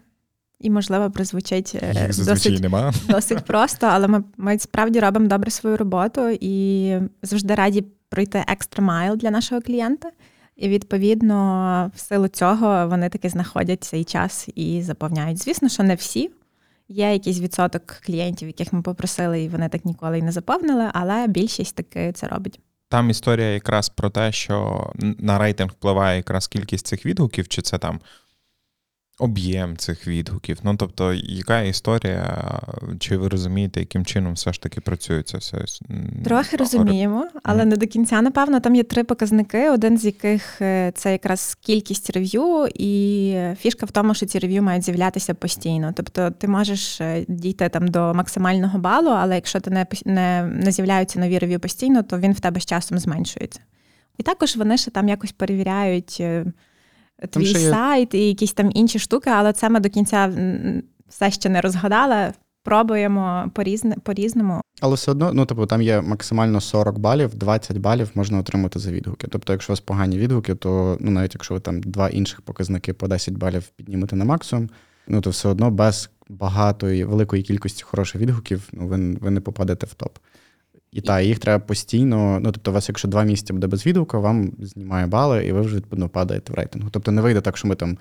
[0.59, 2.93] І, можливо, прозвучить е, досить нема.
[3.09, 8.83] досить просто, але ми ми справді робимо добре свою роботу і завжди раді пройти екстра
[8.83, 10.09] майл для нашого клієнта.
[10.55, 15.43] І відповідно, в силу цього вони таки знаходять цей час і заповняють.
[15.43, 16.31] Звісно, що не всі.
[16.89, 21.27] Є якийсь відсоток клієнтів, яких ми попросили, і вони так ніколи й не заповнили, але
[21.27, 22.59] більшість таки це робить.
[22.89, 24.87] Там історія якраз про те, що
[25.19, 27.99] на рейтинг впливає якраз кількість цих відгуків, чи це там
[29.19, 30.57] об'єм цих відгуків?
[30.63, 32.41] Ну тобто, яка історія?
[32.99, 35.57] Чи ви розумієте, яким чином все ж таки працює це все?
[36.25, 37.65] Трохи розуміємо, але mm.
[37.65, 42.09] не до кінця, напевно, там є три показники, один з яких е, це якраз кількість
[42.09, 45.93] рев'ю, і фішка в тому, що ці рев'ю мають з'являтися постійно.
[45.95, 50.71] Тобто ти можеш е, дійти там до максимального балу, але якщо ти не не, не
[50.71, 53.59] з'являються нові рев'ю постійно, то він в тебе з часом зменшується.
[54.17, 56.23] І також вони ще там якось перевіряють
[57.19, 57.69] е, твій є...
[57.69, 60.31] сайт і якісь там інші штуки, але це ми до кінця
[61.09, 62.33] все ще не розгадали.
[62.63, 63.51] Пробуємо
[64.03, 64.61] по-різному.
[64.81, 68.91] Але все одно, ну тобто там є максимально 40 балів, 20 балів можна отримати за
[68.91, 69.27] відгуки.
[69.31, 72.93] Тобто, якщо у вас погані відгуки, то ну навіть якщо ви там два інших показники
[72.93, 74.69] по 10 балів піднімете на максимум,
[75.07, 79.85] ну то все одно без багатої великої кількості хороших відгуків ну, ви, ви не попадете
[79.85, 80.17] в топ.
[80.91, 82.39] І так, їх треба постійно.
[82.39, 85.61] Ну, тобто, у вас, якщо два місяці буде без відгука, вам знімає бали, і ви
[85.61, 86.89] вже відповідно падаєте в рейтингу.
[86.89, 87.97] Тобто не вийде так, що ми там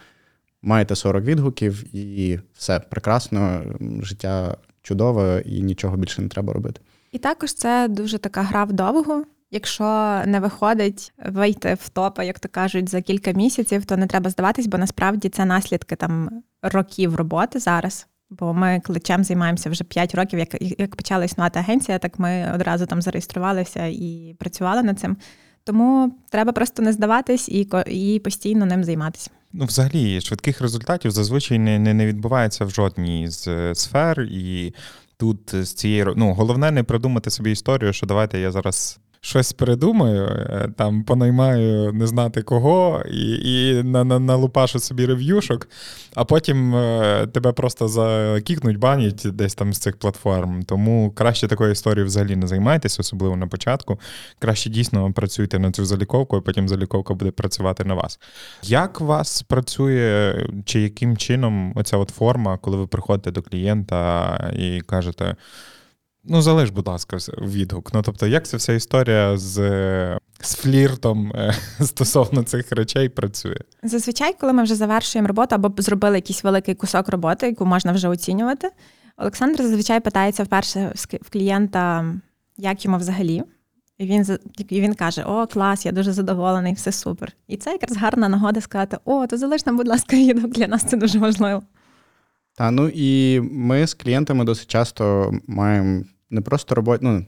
[0.62, 3.62] маєте 40 відгуків, і все прекрасно,
[4.02, 6.80] життя чудове, і нічого більше не треба робити.
[7.12, 9.24] І також це дуже така гра вдовго.
[9.50, 9.84] Якщо
[10.26, 14.66] не виходить вийти в топа, як то кажуть, за кілька місяців, то не треба здаватись,
[14.66, 18.06] бо насправді це наслідки там років роботи зараз.
[18.30, 20.38] Бо ми кличем займаємося вже 5 років.
[20.38, 25.16] Як як почала існувати агенція, так ми одразу там зареєструвалися і працювали над цим.
[25.64, 29.30] Тому треба просто не здаватись і і постійно ним займатися.
[29.52, 34.74] Ну, взагалі, швидких результатів зазвичай не не, не відбувається в жодній з е, сфер, і
[35.16, 40.26] тут з цієї ну головне не придумати собі історію, що давайте я зараз щось придумаю,
[40.26, 45.68] е, там понаймаю не знати кого, і і на, на, налупашу собі рев'юшок,
[46.14, 50.62] а потім е, тебе просто закікнуть, банять десь там з цих платформ.
[50.62, 54.00] Тому краще такою історією взагалі не займайтесь, особливо на початку.
[54.38, 58.20] Краще дійсно працюйте на цю заліковку, а потім заліковка буде працювати на вас.
[58.62, 64.80] Як вас працює, чи яким чином оця от форма, коли ви приходите до клієнта і
[64.80, 65.36] кажете.
[66.28, 67.90] Ну, залиш, будь ласка, відгук.
[67.94, 73.56] Ну, тобто, як ця вся історія з з фліртом е, стосовно цих речей працює?
[73.82, 78.08] Зазвичай, коли ми вже завершуємо роботу або зробили якийсь великий кусок роботи, яку можна вже
[78.08, 78.70] оцінювати,
[79.16, 82.14] Олександр зазвичай питається вперше в клієнта,
[82.56, 83.42] як йому взагалі.
[83.98, 87.32] І він і він каже: О, клас, я дуже задоволений, все супер.
[87.48, 90.84] І це якраз гарна нагода сказати: О, то залиш нам, будь ласка, відгук, для нас
[90.84, 91.62] це дуже важливо.
[92.54, 96.98] Та ну і ми з клієнтами досить часто маємо не просто роботи.
[97.02, 97.26] Ну,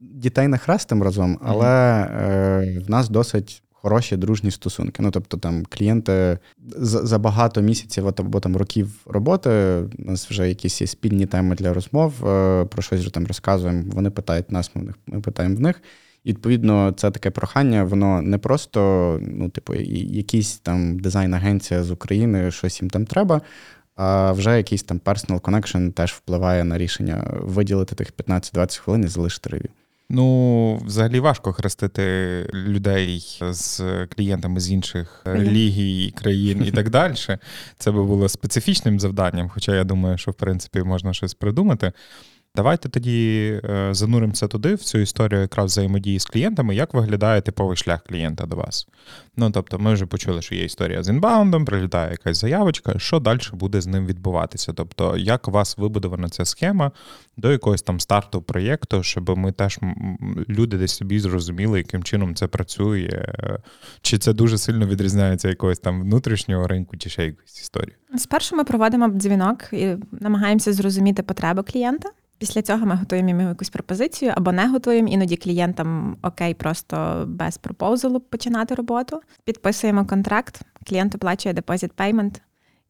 [0.00, 1.68] дітей не хрестим разом, але
[2.02, 5.02] е, в нас досить хороші дружні стосунки.
[5.02, 6.38] Ну, тобто, там клієнти
[6.76, 9.50] за, за багато місяців або там років роботи,
[9.98, 13.84] у нас вже якісь є спільні теми для розмов, е, про щось вже там розказуємо.
[13.86, 15.82] Вони питають нас, ми, ми питаємо в них.
[16.24, 22.50] І, відповідно, це таке прохання, воно не просто, ну, типу, якісь там дизайн-агенція з України,
[22.50, 23.40] щось їм там треба
[23.98, 29.08] а вже якийсь там personal connection теж впливає на рішення виділити тих 15-20 хвилин і
[29.08, 29.68] залишити рев'ю.
[30.10, 32.02] Ну, взагалі важко хрестити
[32.54, 37.14] людей з клієнтами з інших релігій, країн і так далі.
[37.78, 41.92] Це би було специфічним завданням, хоча я думаю, що в принципі можна щось придумати.
[42.58, 47.76] Давайте тоді е, зануримося туди, в цю історію якраз взаємодії з клієнтами, як виглядає типовий
[47.76, 48.88] шлях клієнта до вас.
[49.36, 53.40] Ну тобто, ми вже почули, що є історія з інбаундом, прилітає якась заявочка, що далі
[53.52, 54.72] буде з ним відбуватися?
[54.72, 56.92] Тобто, як у вас вибудована ця схема
[57.36, 59.78] до якогось там старту проєкту, щоб ми теж
[60.48, 63.34] люди десь собі зрозуміли, яким чином це працює,
[64.02, 67.96] чи це дуже сильно відрізняється якогось там внутрішнього ринку, чи ще якоїсь історії?
[68.16, 72.08] Спершу ми проводимо дзвінок і намагаємося зрозуміти потреби клієнта.
[72.38, 75.08] Після цього ми готуємо йому якусь пропозицію або не готуємо.
[75.08, 79.20] Іноді клієнтам okay, просто без proposal-у починати роботу.
[79.44, 82.42] Підписуємо контракт, клієнт оплачує deposit payment,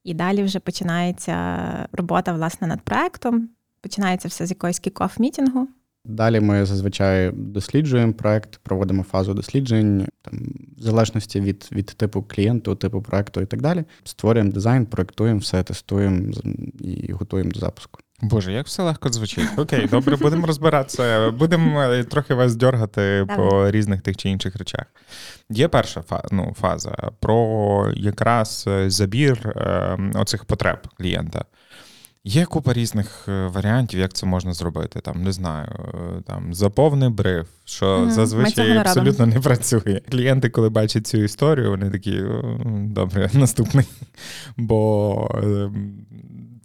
[0.04, 1.58] і далі вже починається
[1.92, 3.48] робота власне над проектом.
[3.80, 5.68] Починається все з якогось kick-off meeting-у.
[6.04, 10.34] Далі ми зазвичай досліджуємо проект, проводимо фазу досліджень, там,
[10.78, 13.84] в залежності від від типу клієнту, типу проекту і так далі.
[14.04, 16.32] Створюємо дизайн, проектуємо все, тестуємо
[16.80, 18.00] і готуємо до запуску.
[18.20, 19.48] Боже, як все легко звучить.
[19.57, 21.31] Окей, добре, будемо розбиратися.
[21.31, 24.87] Будемо е, трохи вас дергати по різних тих чи інших речах.
[25.50, 26.02] Є перша
[26.33, 31.44] ну, фаза про якраз е, забір е, оцих потреб клієнта.
[32.24, 35.00] Є купа різних варіантів, як це можна зробити.
[35.00, 35.68] Там не знаю,
[36.26, 40.00] там заповни бриф, що mm зазвичай абсолютно не працює.
[40.11, 42.22] Клієнти, коли бачать цю історію, вони такі
[42.66, 43.87] добре, наступний.
[44.57, 45.94] Бо ем,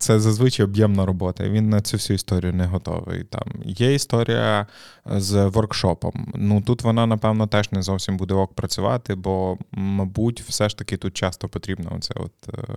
[0.04, 1.50] це зазвичай об'ємна робота.
[1.50, 3.24] Він на цю всю історію не готовий.
[3.24, 4.68] Там Є історія
[5.06, 6.34] з воркшопом.
[6.36, 10.98] Ну тут вона, напевно, теж не зовсім буде ok працювати, бо, мабуть, все ж таки
[10.98, 12.34] тут часто потрібно оце от.
[12.50, 12.76] Е,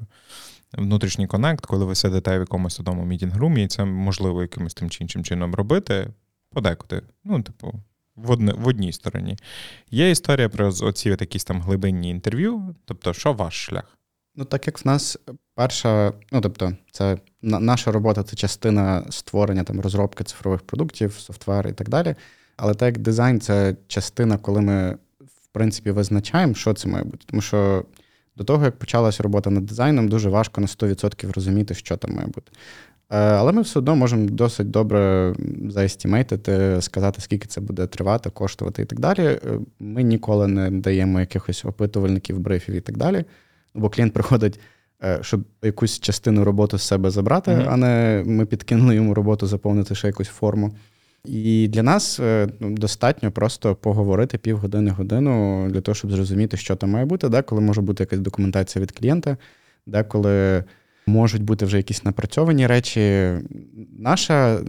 [0.72, 4.90] внутрішній connect, коли ви сидите в якомусь одному meeting room-і, і це можливо якимось тим
[4.90, 6.09] чи іншим чином робити,
[6.51, 7.03] подекуди.
[7.24, 7.74] Ну, типу,
[8.16, 9.36] в одне, в одній стороні.
[9.90, 12.74] Є історія про оці якісь там глибинні інтерв'ю.
[12.84, 13.95] Тобто, що ваш шлях?
[14.37, 15.18] Ну, так як в нас
[15.55, 21.72] перша, ну тобто, це наша робота це частина створення там розробки цифрових продуктів, софтвер і
[21.72, 22.14] так далі.
[22.57, 27.24] Але так як дизайн це частина, коли ми в принципі визначаємо, що це має бути.
[27.26, 27.84] Тому що
[28.37, 32.26] до того, як почалася робота над дизайном, дуже важко на 100% розуміти, що там має
[32.26, 32.53] бути.
[33.11, 35.34] Е, але ми все одно можемо досить добре
[35.68, 39.24] заестімейтити, сказати, скільки це буде тривати, коштувати і так далі.
[39.24, 39.41] Е,
[39.80, 43.24] ми ніколи не даємо якихось опитувальників, брифів і так далі.
[43.77, 44.61] Бо клієнт приходить,
[45.05, 47.66] е, щоб якусь частину роботи з себе забрати, mm-hmm.
[47.68, 50.77] а не ми підкинули йому роботу заповнити ще якусь форму.
[51.24, 52.20] І для нас
[52.61, 57.29] ну, достатньо просто поговорити півгодини-годину для того, щоб зрозуміти, що там має бути.
[57.29, 59.37] Деколи може бути якась документація від клієнта,
[59.87, 60.64] деколи
[61.07, 63.33] можуть бути вже якісь напрацьовані речі.
[63.99, 64.61] Наша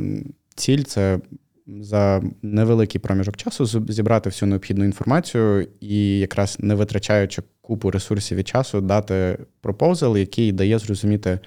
[0.55, 1.19] ціль це
[1.67, 8.43] за невеликий проміжок часу зібрати всю необхідну інформацію і, якраз не витрачаючи купу ресурсів і
[8.43, 11.39] часу, дати пропозал, який дає зрозуміти.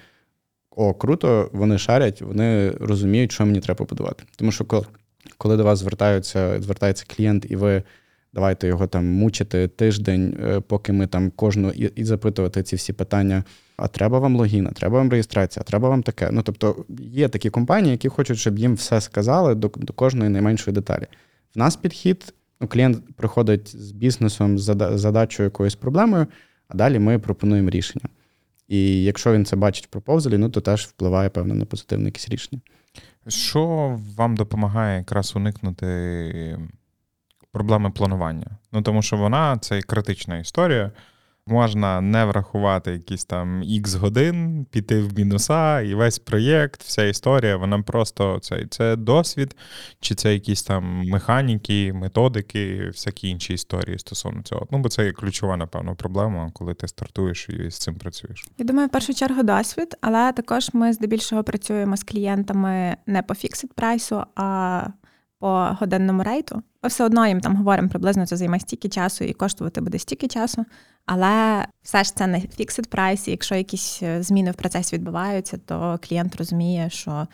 [0.75, 4.23] О, круто, вони шарять, вони розуміють, що мені треба побудувати.
[4.35, 4.65] Тому що
[5.37, 7.83] коли до вас звертаються, звертається клієнт, і ви
[8.33, 12.93] давайте його там мучити тиждень, е, поки ми там кожну і, і запитувати ці всі
[12.93, 13.43] питання.
[13.77, 16.29] А треба вам логін, а треба вам реєстрація, а треба вам таке.
[16.31, 20.73] Ну тобто є такі компанії, які хочуть, щоб їм все сказали до, до кожної найменшої
[20.73, 21.07] деталі.
[21.55, 24.63] В нас підхід, ну, клієнт приходить з бізнесом, з
[24.95, 26.27] задачою якоюсь проблемою,
[26.67, 28.05] а далі ми пропонуємо рішення.
[28.67, 32.29] І якщо він це бачить в пропозалі, ну то теж впливає певно на позитивне якесь
[32.29, 32.61] рішення.
[33.27, 35.87] Що вам допомагає якраз уникнути
[37.51, 38.47] проблеми планування?
[38.71, 40.91] Ну тому що вона це критична історія.
[41.47, 47.57] Можна не врахувати якісь там ікс годин, піти в мінуса, і весь проєкт, вся історія,
[47.57, 49.55] вона просто це це досвід,
[49.99, 54.67] чи це якісь там механіки, методики, всякі інші історії стосовно цього.
[54.71, 58.45] Ну, бо це є ключова, напевно, проблема, коли ти стартуєш і з цим працюєш.
[58.57, 63.35] Я думаю, в першу чергу досвід, але також ми здебільшого працюємо з клієнтами не по
[63.35, 64.83] фіксит прайсу, а
[65.41, 66.63] по годинному рейту.
[66.83, 70.27] Ми все одно їм там говоримо, приблизно це займе стільки часу і коштувати буде стільки
[70.27, 70.65] часу.
[71.05, 75.57] Але все ж це не фіксит прайс, і якщо якісь е, зміни в процесі відбуваються,
[75.57, 77.27] то клієнт розуміє, що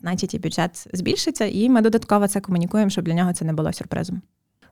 [0.00, 3.72] значить і бюджет збільшиться, і ми додатково це комунікуємо, щоб для нього це не було
[3.72, 4.22] сюрпризом.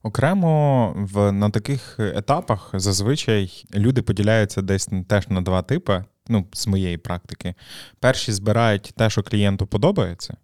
[0.02, 6.04] Окремо в на таких етапах зазвичай люди поділяються десь теж на два типи.
[6.28, 7.54] Ну, з моєї практики.
[8.00, 10.36] Перші збирають те, що клієнту подобається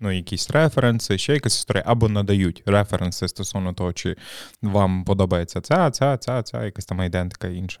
[0.00, 4.16] ну, якісь референси, ще якась історія, або надають референси стосовно того, чи
[4.62, 7.80] вам подобається ця, ця, ця, ця, якась там ідентика інша.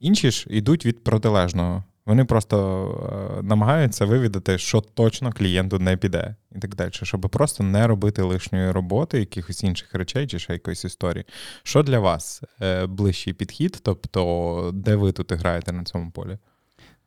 [0.00, 1.84] Інші ж йдуть від протилежного.
[2.06, 7.64] Вони просто е, намагаються вивідати, що точно клієнту не піде, і так далі, щоб просто
[7.64, 11.24] не робити лишньої роботи, якихось інших речей чи ще якоїсь історії.
[11.62, 16.38] Що для вас е, ближчий підхід, тобто де ви тут граєте на цьому полі?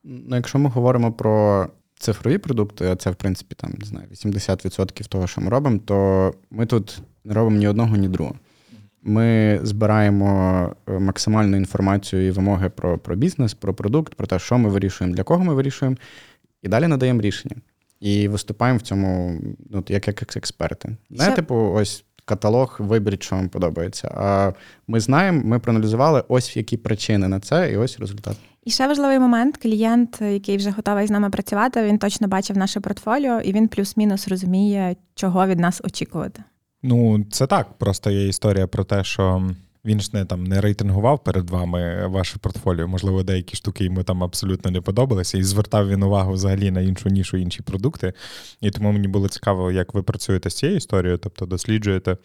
[0.04, 1.68] Ну, Якщо ми говоримо про
[2.00, 6.34] цифрові продукти, а це, в принципі, там, не знаю, 80% того, що ми робимо, то
[6.52, 8.36] ми тут не робимо ні одного, ні другого.
[9.04, 14.58] Ми збираємо е, максимальну інформацію і вимоги про про бізнес, про продукт, про те, що
[14.58, 15.98] ми вирішуємо, для кого ми вирішуємо,
[16.64, 17.56] і далі надаємо рішення.
[18.00, 19.40] І виступаємо в цьому,
[19.70, 20.98] ну, як як експерти.
[21.10, 24.12] Не, типу, ось каталог, виберіть, що вам подобається.
[24.16, 24.54] А
[24.88, 28.38] ми знаємо, ми проаналізували ось які причини на це, і ось результат.
[28.68, 32.80] І ще важливий момент: клієнт, який вже готовий з нами працювати, він точно бачив наше
[32.80, 36.44] портфоліо, і він плюс-мінус розуміє, чого від нас очікувати.
[36.84, 37.78] Ну, це так.
[37.78, 39.50] Просто є історія про те, що
[39.86, 42.88] він ж не там не рейтингував перед вами ваше портфоліо.
[42.88, 47.10] Можливо, деякі штуки йому там абсолютно не подобалися, і звертав він увагу взагалі на іншу
[47.10, 48.14] нішу, інші продукти.
[48.62, 52.18] І тому мені було цікаво, як ви працюєте з цією історією, тобто досліджуєте.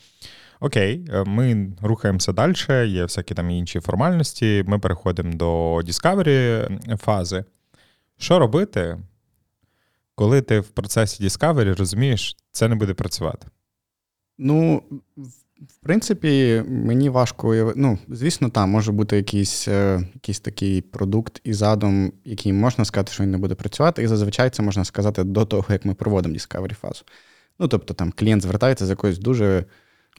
[0.63, 2.55] Окей, е, ми рухаємося далі,
[2.91, 4.65] є всякі там інші формальності.
[4.67, 7.45] Ми переходимо до Discovery фази.
[8.19, 8.99] Що робити,
[10.15, 13.47] коли ти в процесі Discovery розумієш, це не буде працювати?
[14.39, 14.83] Ну,
[15.69, 17.73] в принципі, мені важко.
[17.77, 23.13] Ну, звісно, там може бути якийсь е, якийсь такий продукт і задум, який можна сказати,
[23.13, 26.35] що він не буде працювати, і зазвичай це можна сказати до того, як ми проводимо
[26.35, 27.05] Discovery фазу.
[27.59, 29.65] Ну, тобто, там клієнт звертається з якоюсь дуже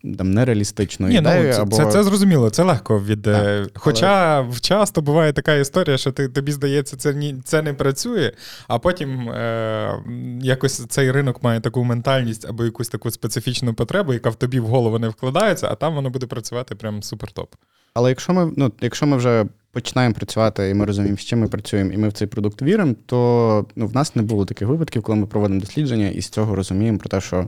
[0.04, 1.30] там нереалістичну Ні, ну.
[1.36, 1.76] Ну, це, або...
[1.76, 3.22] це це, зрозуміло, це легко від.
[3.22, 4.56] Так, е, Хоча але...
[4.62, 8.32] часто буває така історія, що ти, тобі здається, це ні, це не працює,
[8.68, 10.04] а потім е,
[10.42, 14.66] якось цей ринок має таку ментальність або якусь таку специфічну потребу, яка в тобі в
[14.66, 17.56] голову не вкладається, а там воно буде працювати прям супер топ.
[17.94, 21.48] Але якщо ми ну, якщо ми вже починаємо працювати, і ми розуміємо, з чим ми
[21.48, 25.02] працюємо, і ми в цей продукт віримо, то ну, в нас не було таких випадків,
[25.02, 27.48] коли ми проводимо дослідження і з цього розуміємо про те, що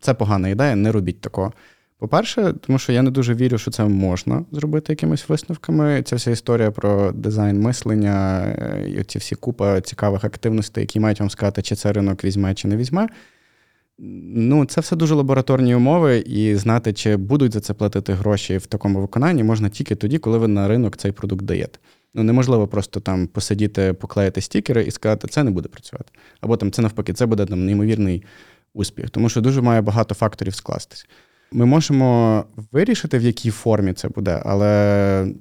[0.00, 1.52] це погана ідея, не робіть такого.
[1.98, 6.02] По-перше, тому що я не дуже вірю, що це можна зробити якимись висновками.
[6.02, 11.20] Ця вся історія про дизайн мислення, е, і ці всі купа цікавих активностей, які мають
[11.20, 13.08] вам сказати, чи це ринок візьме, чи не візьме.
[13.98, 18.66] Ну, це все дуже лабораторні умови, і знати, чи будуть за це платити гроші в
[18.66, 21.78] такому виконанні, можна тільки тоді, коли ви на ринок цей продукт даєте.
[22.14, 26.12] Ну, неможливо просто там посидіти, поклеїти стікери і сказати, це не буде працювати.
[26.40, 28.24] Або там це навпаки, це буде там неймовірний
[28.74, 31.06] успіх, тому що дуже має багато факторів скластись.
[31.52, 35.32] Ми можемо вирішити, в якій формі це буде, але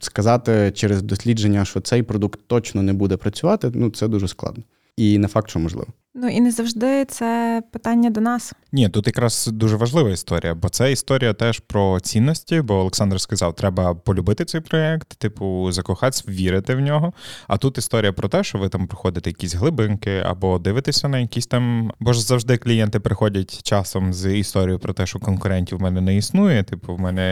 [0.00, 4.64] сказати через дослідження, що цей продукт точно не буде працювати, ну це дуже складно.
[4.96, 5.88] І не факт, що можливо.
[6.14, 8.52] Ну і не завжди це питання до нас.
[8.72, 12.60] Ні, тут якраз дуже важлива історія, бо це історія теж про цінності.
[12.60, 17.12] Бо Олександр сказав, треба полюбити цей проєкт, типу, закохатися, вірити в нього.
[17.48, 21.46] А тут історія про те, що ви там проходите якісь глибинки або дивитеся на якісь
[21.46, 21.92] там.
[22.00, 26.16] Бо ж завжди клієнти приходять часом з історією про те, що конкурентів в мене не
[26.16, 26.62] існує.
[26.62, 27.22] Типу, в мене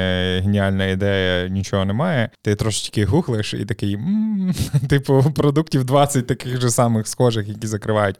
[0.45, 2.31] геніальна ідея, нічого немає.
[2.43, 3.99] Ти трошечки гуглиш і такий,
[4.89, 8.17] типу, продуктів 20 таких же самих схожих, які закривають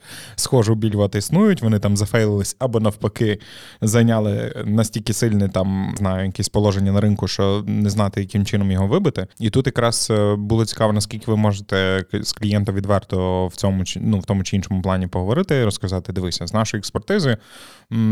[0.51, 1.63] схожу більват існують.
[1.63, 3.39] Вони там зафейлились або навпаки
[3.81, 8.87] зайняли настільки сильне там знаю, якісь положення на ринку, що не знати, яким чином його
[8.87, 9.27] вибити.
[9.39, 14.19] І тут якраз е, було цікаво, наскільки ви можете з клієнта відверто в цьому ну,
[14.19, 17.37] в тому чи іншому плані поговорити, розказати, дивися, з нашої експертизи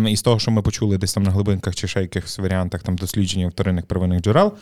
[0.08, 2.96] і з того, що ми почули десь там на глибинках чи ще якихось варіантах там
[2.96, 4.52] дослідження вторинних первинних джерел.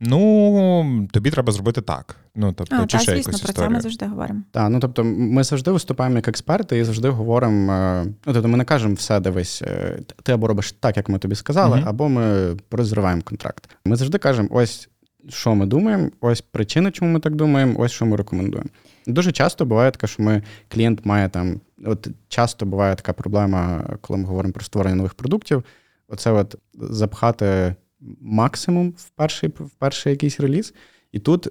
[0.00, 2.16] Ну, тобі треба зробити так.
[2.34, 3.70] Ну, тобто, а, чи та, ще звісно, якусь про історію.
[3.70, 4.42] це ми завжди говоримо.
[4.50, 7.72] Так, ну тобто, ми завжди виступаємо як експерти і завжди говоримо.
[7.72, 11.18] Е, ну, тобто, ми не кажемо все, дивись, е, ти або робиш так, як ми
[11.18, 13.68] тобі сказали, uh або ми розриваємо контракт.
[13.84, 14.88] Ми завжди кажемо, ось
[15.28, 18.70] що ми думаємо, ось причина, чому ми так думаємо, ось що ми рекомендуємо.
[19.06, 21.60] Дуже часто буває таке, що ми клієнт має там.
[21.84, 25.64] От часто буває така проблема, коли ми говоримо про створення нових продуктів.
[26.08, 27.74] Оце от запхати
[28.20, 30.74] максимум в перший в перший якийсь реліз.
[31.12, 31.48] І тут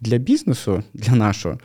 [0.00, 1.58] для бізнесу, для нашого,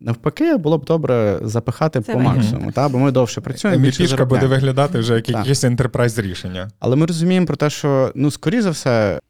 [0.00, 3.82] навпаки, було б добре запихати Це по максимуму, та, бо ми довше працюємо.
[3.82, 6.70] Міпішка буде виглядати вже як якесь ентерпрайз рішення.
[6.78, 9.20] Але ми розуміємо про те, що ну, скоріше за все,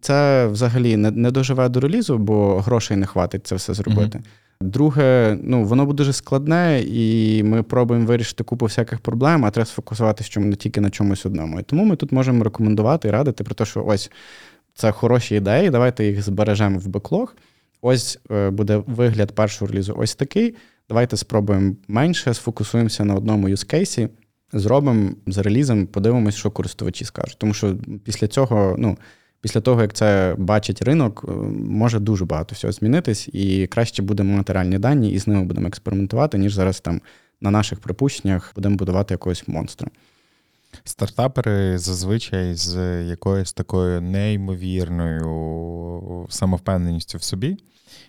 [0.00, 4.18] це взагалі не, не доживе до релізу, бо грошей не хватить це все зробити.
[4.18, 4.39] Mm-hmm.
[4.62, 9.66] Друге, ну воно буде дуже складне, і ми пробуємо вирішити купу всяких проблем, а треба
[9.66, 11.60] сфокусуватися не тільки на чомусь одному.
[11.60, 14.10] І тому ми тут можемо рекомендувати і радити про те, що ось
[14.74, 17.36] це хороші ідеї, давайте їх збережемо в беклог.
[17.82, 20.54] Ось е, буде вигляд першого релізу ось такий.
[20.88, 24.08] Давайте спробуємо менше, сфокусуємося на одному юзкейсі,
[24.52, 27.36] зробимо з релізом, подивимось, що користувачі скажуть.
[27.38, 28.96] Тому що після цього, ну
[29.40, 31.32] після того, як це бачить ринок, е,
[31.68, 35.68] може дуже багато всього змінитись, і краще будемо мати реальні дані і з ними будемо
[35.68, 37.00] експериментувати, ніж зараз там
[37.40, 39.90] на наших припущеннях будемо будувати якогось монстра.
[40.84, 47.56] Стартапери зазвичай з якоюсь такою неймовірною самовпевненістю в собі,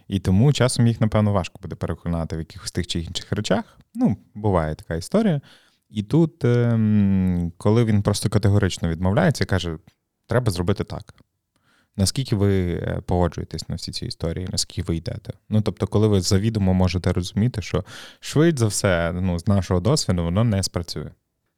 [0.07, 3.79] і тому часом їх, напевно, важко буде переконати в якихось тих чи інших речах.
[3.95, 5.41] Ну, буває така історія.
[5.89, 9.77] І тут, ем, коли він просто категорично відмовляється, каже:
[10.31, 11.13] треба зробити так.
[11.97, 15.33] Наскільки ви е, погоджуєтесь на всі ці історії, наскільки ви йдете?
[15.49, 17.83] Ну тобто, коли ви завідомо можете розуміти, що
[18.19, 21.11] швидше за все, ну, з нашого досвіду, воно не спрацює.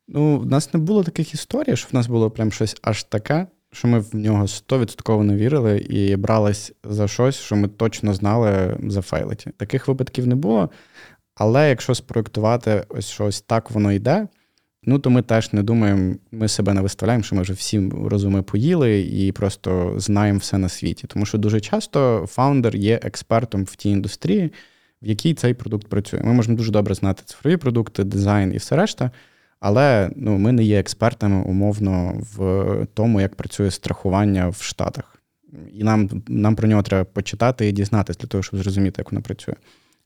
[0.07, 3.47] Ну, в нас не було таких історій, що в нас було прям щось аж таке,
[3.71, 8.78] що ми в нього 100% не вірили і брались за щось, що ми точно знали
[8.88, 9.49] за фейлиті.
[9.57, 10.69] Таких випадків не було.
[11.36, 14.28] Але якщо спроектувати ось щось так воно йде,
[14.86, 18.42] ну то ми теж не думаємо, ми себе не виставляємо, що ми вже всі розуми
[18.42, 21.08] поїли і просто знаємо все на світі.
[21.08, 24.52] Тому що дуже часто фаундер є експертом в тій індустрії,
[25.02, 26.22] в якій цей продукт працює.
[26.24, 29.12] Ми можемо дуже добре знати цифрові продукти, дизайн і все решта.
[29.60, 35.16] Але ну, ми не є експертами умовно в тому, як працює страхування в Штатах.
[35.74, 39.22] І нам нам про нього треба почитати і дізнатися для того, щоб зрозуміти, як воно
[39.22, 39.56] працює.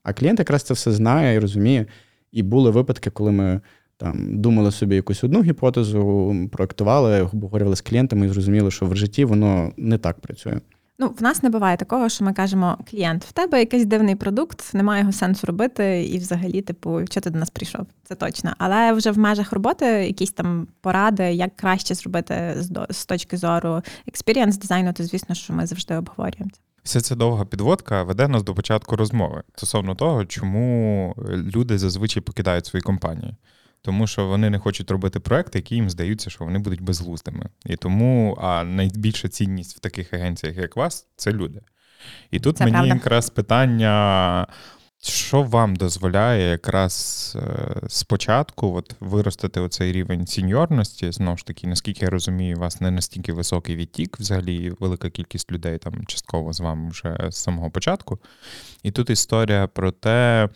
[0.02, 1.86] А клієнт якраз це все знає і розуміє.
[2.32, 3.60] І були випадки, коли ми
[3.98, 9.24] там думали собі якусь одну гіпотезу, проектували, обговорювали з клієнтами і зрозуміли, що в житті
[9.24, 10.60] воно не так працює.
[11.00, 14.74] Ну, в нас не буває такого, що ми кажемо: клієнт, в тебе якийсь дивний продукт,
[14.74, 17.86] немає його сенсу робити, і взагалі, типу, що ти до нас прийшов?
[18.04, 18.54] Це точно.
[18.58, 22.56] Але вже в межах роботи якісь там поради, як краще зробити
[22.90, 26.60] з точки зору experience дизайну, то звісно, що ми завжди обговорюємо це.
[26.82, 32.66] Вся ця довга підводка веде нас до початку розмови стосовно того, чому люди зазвичай покидають
[32.66, 33.34] свої компанії
[33.82, 37.46] тому що вони не хочуть робити проекти, які їм здаються, що вони будуть безглуздими.
[37.66, 41.60] І тому а найбільша цінність в таких агенціях, як вас, це люди.
[42.30, 42.94] І тут Це мені правда.
[42.94, 44.46] якраз питання.
[45.02, 51.12] Що вам дозволяє якраз е, спочатку от, виростити оцей рівень сіньорності?
[51.12, 55.52] Знову ж таки, наскільки я розумію, у вас не настільки високий відтік, взагалі велика кількість
[55.52, 58.18] людей там частково з вами вже з самого початку.
[58.82, 60.48] І тут історія про те,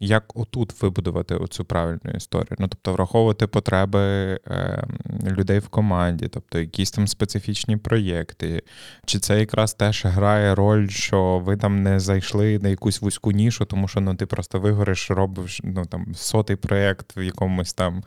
[0.00, 2.56] як отут вибудувати оцю правильну історію.
[2.58, 4.84] Ну, тобто, враховувати потреби е,
[5.22, 8.62] людей в команді, тобто якісь там специфічні проєкти.
[9.06, 13.64] Чи це якраз теж грає роль, що ви там не зайшли на якусь вузьку нішу,
[13.64, 18.04] тому що ну, ти просто вигориш, робиш ну, там, сотий проєкт в якомусь там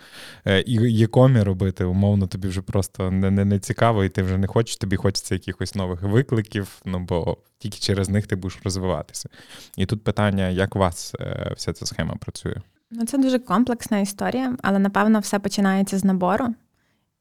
[0.47, 4.37] е, і якомі робити, умовно, тобі вже просто не, не, не цікаво, і ти вже
[4.37, 9.29] не хочеш, тобі хочеться якихось нових викликів, ну бо тільки через них ти будеш розвиватися.
[9.77, 12.55] І тут питання, як у вас е, вся ця схема працює?
[12.91, 16.55] Ну, це дуже комплексна історія, але напевно все починається з набору.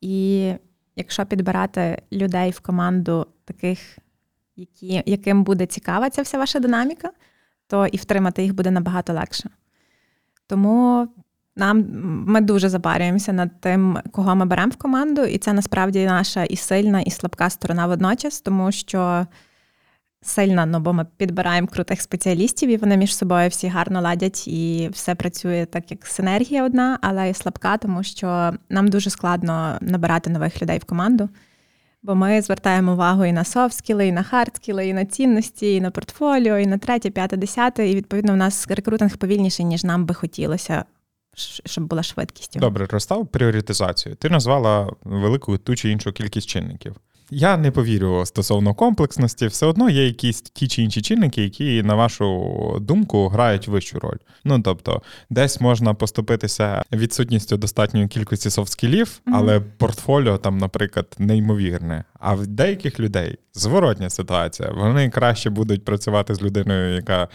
[0.01, 0.53] І
[0.97, 3.99] якщо підбирати людей в команду таких,
[4.57, 7.11] які, яким буде цікава ця вся ваша динаміка,
[7.67, 9.51] то і втримати їх буде набагато легше.
[10.47, 11.09] Тому
[11.57, 11.85] нам
[12.27, 16.57] ми дуже запарюємося над тим, кого ми беремо в команду, і це насправді наша і
[16.57, 19.27] сильна, і слабка сторона водночас, тому що
[20.23, 24.89] сильна, ну бо ми підбираємо крутих спеціалістів, і вони між собою всі гарно ладять, і
[24.93, 30.31] все працює так, як синергія одна, але і слабка, тому що нам дуже складно набирати
[30.31, 31.29] нових людей в команду.
[32.03, 35.91] Бо ми звертаємо увагу і на софт-скіли, і на хардскіли, і на цінності, і на
[35.91, 37.89] портфоліо, і на третє, п'яте, десяте.
[37.89, 40.85] І відповідно в нас рекрутинг повільніший, ніж нам би хотілося,
[41.65, 42.59] щоб була швидкість.
[42.59, 44.15] Добре, розстав пріоритизацію.
[44.15, 46.97] Ти назвала велику ту чи іншу кількість чинників.
[47.35, 51.95] Я не повірю стосовно комплексності, все одно є якісь ті чи інші чинники, які, на
[51.95, 54.17] вашу думку, грають вищу роль.
[54.45, 62.05] Ну тобто, десь можна поступитися відсутністю достатньої кількості софт-скілів, але портфоліо там, наприклад, неймовірне.
[62.21, 64.71] А в деяких людей зворотня ситуація.
[64.71, 67.29] Вони краще будуть працювати з людиною, яка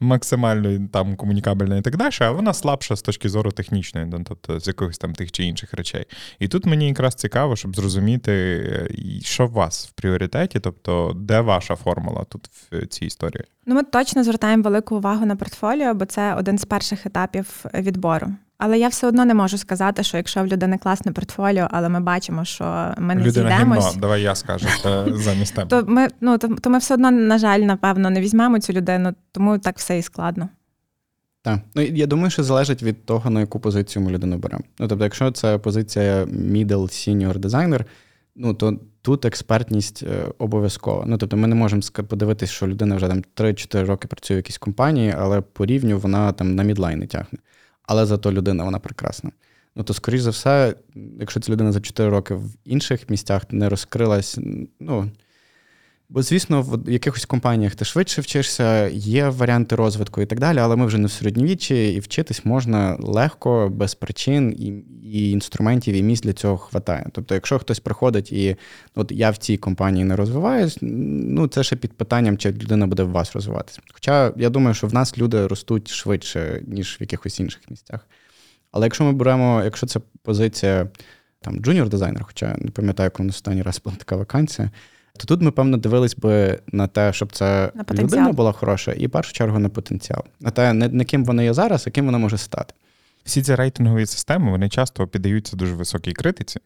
[0.00, 4.60] максимально там комунікабельна і так далі, а вона слабша з точки зору технічної, ну, тобто
[4.60, 6.06] з якихось там тих чи інших речей.
[6.38, 8.90] І тут мені якраз цікаво, щоб зрозуміти,
[9.22, 13.44] що в вас в пріоритеті, тобто де ваша формула тут в цій історії.
[13.66, 18.28] Ну, ми точно звертаємо велику увагу на портфоліо, бо це один з перших етапів відбору.
[18.62, 22.00] Але я все одно не можу сказати, що якщо в людини класне портфоліо, але ми
[22.00, 25.68] бачимо, що ми не Людина зійдемось, гімно, давай я скажу це замість тебе.
[25.68, 29.14] то ми ну то, то ми все одно, на жаль, напевно, не візьмемо цю людину,
[29.32, 30.48] тому так все і складно.
[31.42, 31.58] Так.
[31.74, 34.64] Ну, я думаю, що залежить від того, на яку позицію ми людину беремо.
[34.78, 37.86] Ну, тобто, якщо це позиція middle senior дизайнер,
[38.36, 41.04] ну то тут експертність е, обов'язкова.
[41.06, 44.58] Ну, тобто, ми не можемо подивитися, що людина вже там 3-4 роки працює в якійсь
[44.58, 47.38] компанії, але по рівню вона там на мідлайн не тягне
[47.90, 49.30] але зато людина вона прекрасна.
[49.76, 50.74] Ну то, скоріш за все,
[51.20, 54.38] якщо ця людина за 4 роки в інших місцях не розкрилась,
[54.80, 55.10] ну.
[56.12, 60.76] Бо, звісно, в якихось компаніях ти швидше вчишся, є варіанти розвитку і так далі, але
[60.76, 66.02] ми вже не в середньовіччі, і вчитись можна легко, без причин, і і інструментів, і
[66.02, 67.06] місць для цього хватає.
[67.12, 68.56] Тобто, якщо хтось приходить і
[68.94, 73.02] от я в цій компанії не розвиваюсь, ну це ще під питанням, чи людина буде
[73.02, 73.80] в вас розвиватися.
[73.92, 78.06] Хоча я думаю, що в нас люди ростуть швидше, ніж в якихось інших місцях.
[78.72, 80.88] Але якщо ми беремо, якщо це позиція
[81.40, 84.70] там джуніор-дизайнер, хоча не пам'ятаю, коли останній раз була така вакансія.
[85.20, 89.10] То тут ми, певно, дивились би на те, щоб це людина була хороша, і в
[89.10, 90.24] першу чергу на потенціал.
[90.40, 92.74] На те, не, не ким вона є зараз, а ким вона може стати.
[93.24, 96.60] Всі ці рейтингові системи вони часто піддаються дуже високій критиці,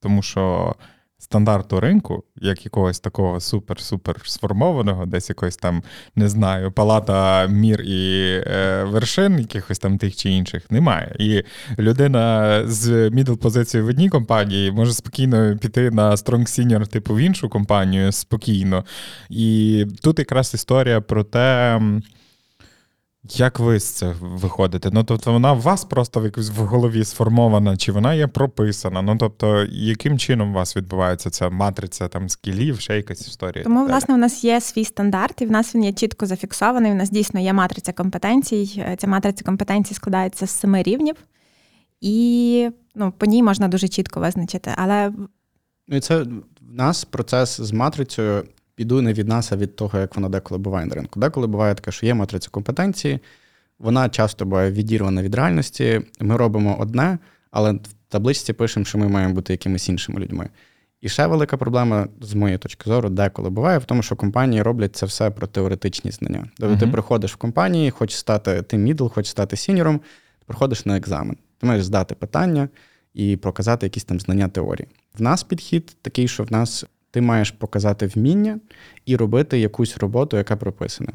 [0.00, 0.74] тому що
[1.18, 5.82] стандарту ринку, як якогось такого супер-супер сформованого, десь якось там,
[6.16, 11.16] не знаю, палата мєр і е, вершин, якихось там тих чи інших, немає.
[11.18, 11.42] І
[11.78, 17.18] людина з мідл позицією в одній компанії може спокійно піти на Strong Senior, типу в
[17.18, 18.84] іншу компанію спокійно.
[19.30, 21.80] І тут якраз історія про те.
[23.30, 24.90] Як ви з це виходите?
[24.92, 29.02] Ну, тобто вона у вас просто в якось в голові сформована, чи вона є прописана?
[29.02, 33.64] Ну, тобто, яким чином у вас відбувається ця матриця там скілів, ще якась історія?
[33.64, 36.92] Тому, власне, у нас є свій стандарт, і в нас він є чітко зафіксований.
[36.92, 38.84] У нас дійсно є матриця компетенцій.
[38.98, 41.16] Ця матриця компетенцій складається з семи рівнів,
[42.00, 44.70] і ну, по ній можна дуже чітко визначити.
[44.76, 45.12] Але
[45.88, 48.44] Ну і це в нас процес з матрицею
[48.76, 51.20] іде не від нас, а від того, як вона деколи буває на ринку.
[51.20, 53.18] Деколи буває таке, що є матриця компетенції,
[53.78, 56.00] вона часто буває відірвана від реальності.
[56.20, 57.18] Ми робимо одне,
[57.50, 60.48] але в табличці пишемо, що ми маємо бути якимись іншими людьми.
[61.00, 64.96] І ще велика проблема, з моєї точки зору, деколи буває в тому, що компанії роблять
[64.96, 66.48] це все про теоретичні знання.
[66.58, 66.80] Тобто uh-huh.
[66.80, 70.00] ти приходиш в компанії, хочеш стати ти мідл, хочеш стати сіньором,
[70.46, 71.36] приходиш на екзамен.
[71.58, 72.68] Ти маєш здати питання
[73.14, 74.88] і проказати якісь там знання теорії.
[75.18, 76.84] В нас підхід такий, що в нас
[77.16, 78.60] Ти маєш показати вміння
[79.06, 81.12] і робити якусь роботу, яка прописана,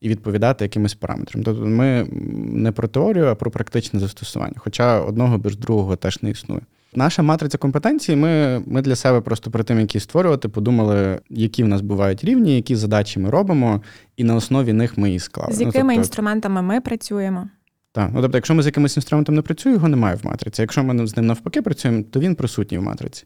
[0.00, 1.44] і відповідати якимось параметрам.
[1.44, 2.06] Тобто ми
[2.52, 4.54] не про теорію, а про практичне застосування.
[4.56, 6.60] Хоча одного без другого теж не існує.
[6.94, 11.68] Наша матриця компетенцій, ми ми для себе просто перед тим, які створювати, подумали, які в
[11.68, 13.82] нас бувають рівні, які задачі ми робимо,
[14.16, 15.52] і на основі них ми її склали.
[15.52, 17.48] З якими ну, тобто, інструментами ми працюємо?
[17.92, 20.62] Так, ну тобто, якщо ми з якимось інструментом не працюємо, його немає в матриці.
[20.62, 23.24] Якщо ми з ним навпаки працюємо, то він присутній в матриці.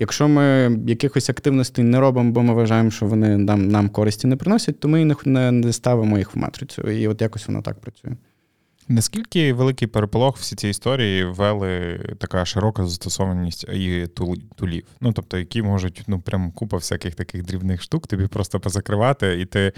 [0.00, 4.36] Якщо ми якихось активностей не робимо, бо ми вважаємо, що вони нам нам користі не
[4.36, 6.82] приносять, то ми не, не ставимо їх в матрицю.
[6.82, 8.12] І от якось воно так працює.
[8.88, 14.06] Наскільки великий переполох всі ці історії ввели така широка застосованість і
[14.56, 14.86] тулів?
[15.00, 19.44] Ну тобто, які можуть ну прям купа всяких таких дрібних штук, тобі просто позакривати, і
[19.44, 19.72] ти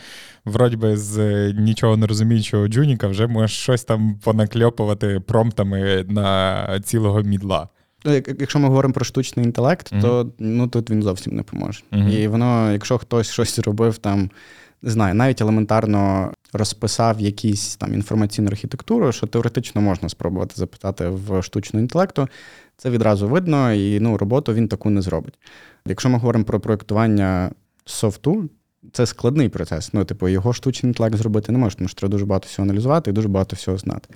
[0.45, 7.23] вроді би з нічого не розуміючого джуніка вже можеш щось там понакльопувати промптами на цілого
[7.23, 7.69] мідла.
[8.05, 10.01] Ну, якщо ми говоримо про штучний інтелект, mm-hmm.
[10.01, 11.83] то ну тут він зовсім не поможе.
[11.93, 12.19] Mm-hmm.
[12.19, 14.31] І воно, якщо хтось щось робив там
[14.83, 21.43] не знаю, навіть елементарно розписав якісь там інформаційну архітектуру, що теоретично можна спробувати запитати в
[21.43, 22.29] штучного інтелекту,
[22.77, 25.39] це відразу видно, і ну, роботу він таку не зробить.
[25.87, 27.51] Якщо ми говоримо про проєктування
[27.85, 28.49] софту,
[28.93, 29.93] це складний процес.
[29.93, 33.11] Ну, типу, його штучний інтелект зробити не може, тому що треба дуже багато всього аналізувати
[33.11, 34.15] і дуже багато всього знати.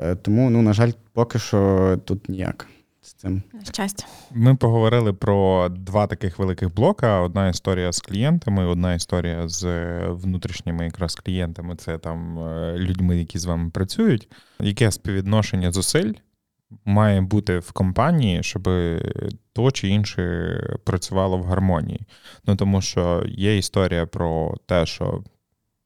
[0.00, 2.66] Е, тому, ну, на жаль, поки що тут ніяк
[3.10, 3.42] з цим.
[3.72, 4.06] Щастя.
[4.30, 10.84] Ми поговорили про два таких великих блока: одна історія з клієнтами, одна історія з внутрішніми
[10.84, 14.28] якраз клієнтами це там е, людьми, які з вами працюють.
[14.60, 16.12] Яке співвідношення зусиль
[16.84, 18.62] має бути в компанії, щоб
[19.52, 22.00] то чи інше працювало в гармонії?
[22.46, 25.24] Ну тому що є історія про те, що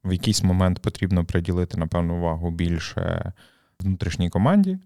[0.04, 3.32] в якийсь момент потрібно приділити, напевно, увагу більше
[3.80, 4.78] внутрішній команді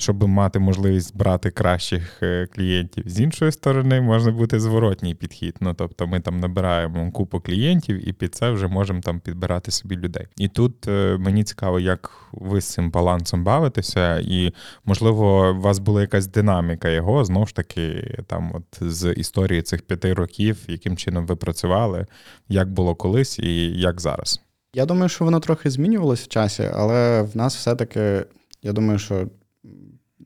[0.00, 3.04] щоб мати можливість брати кращих е, клієнтів.
[3.06, 5.56] З іншої сторони, може бути зворотній підхід.
[5.60, 9.96] Ну тобто, ми там набираємо купу клієнтів, і під це вже можемо там підбирати собі
[9.96, 10.26] людей.
[10.36, 14.52] І тут е, мені цікаво, як ви з цим балансом бавитеся, і
[14.84, 19.82] можливо, у вас була якась динаміка його знову ж таки, там, от з історії цих
[19.82, 22.06] п'яти років, яким чином ви працювали,
[22.48, 24.40] як було колись і як зараз.
[24.74, 28.24] Я думаю, що воно трохи змінювалось в часі, але в нас все-таки,
[28.62, 29.26] я думаю, що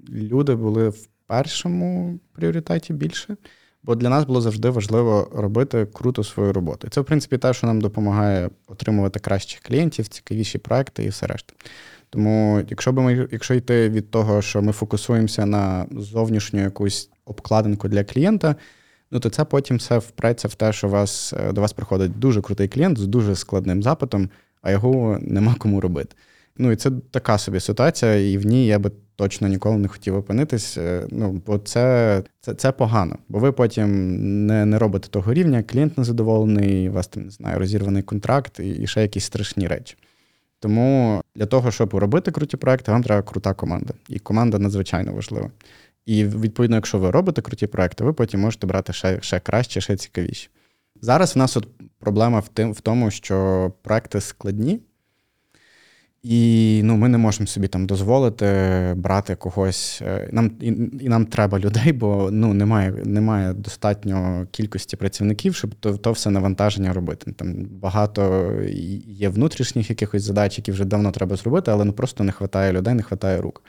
[0.09, 3.37] люди були в першому пріоритеті більше,
[3.83, 6.87] бо для нас було завжди важливо робити круто свою роботу.
[6.87, 11.27] І це, в принципі, те, що нам допомагає отримувати кращих клієнтів, цікавіші проекти і все
[11.27, 11.55] решта.
[12.11, 17.89] Тому, якщо би ми, якщо йти від того, що ми фокусуємося на зовнішню якусь обкладинку
[17.89, 18.57] для клієнта,
[19.11, 22.43] ну то це потім все впреться в те, що вас, е, до вас приходить дуже
[22.43, 24.31] крутий клієнт з дуже складним запитом,
[24.63, 26.17] а його нема кому робити.
[26.59, 30.17] Ну і це така собі ситуація, і в ній я би точно ніколи не хотів
[30.17, 30.79] опинитись.
[30.79, 35.63] Е, ну, бо це це, це погано, бо ви потім не не робите того рівня,
[35.63, 39.97] клієнт незадоволений, у вас там не знаю, розірваний контракт і, і ще якісь страшні речі.
[40.61, 43.95] Тому для того, щоб робити круті проекти, вам треба крута команда.
[44.09, 45.51] І команда надзвичайно важлива.
[46.07, 49.97] І відповідно, якщо ви робите круті проекти, ви потім можете брати ще ще краще, ще
[49.97, 50.49] цікавіші.
[51.01, 54.81] Зараз в нас от проблема в тим, в тому, що проекти складні.
[56.25, 58.47] І ну, ми не можемо собі там дозволити
[58.97, 60.03] брати когось.
[60.03, 60.67] Е, нам і,
[61.01, 66.31] і нам треба людей, бо ну немає немає достатньо кількості працівників, щоб то то все
[66.31, 67.33] навантаження робити.
[67.33, 68.53] Там багато
[69.07, 72.95] є внутрішніх якихось задач, які вже давно треба зробити, але ну просто не вистачає людей,
[72.95, 73.65] не вистачає рук.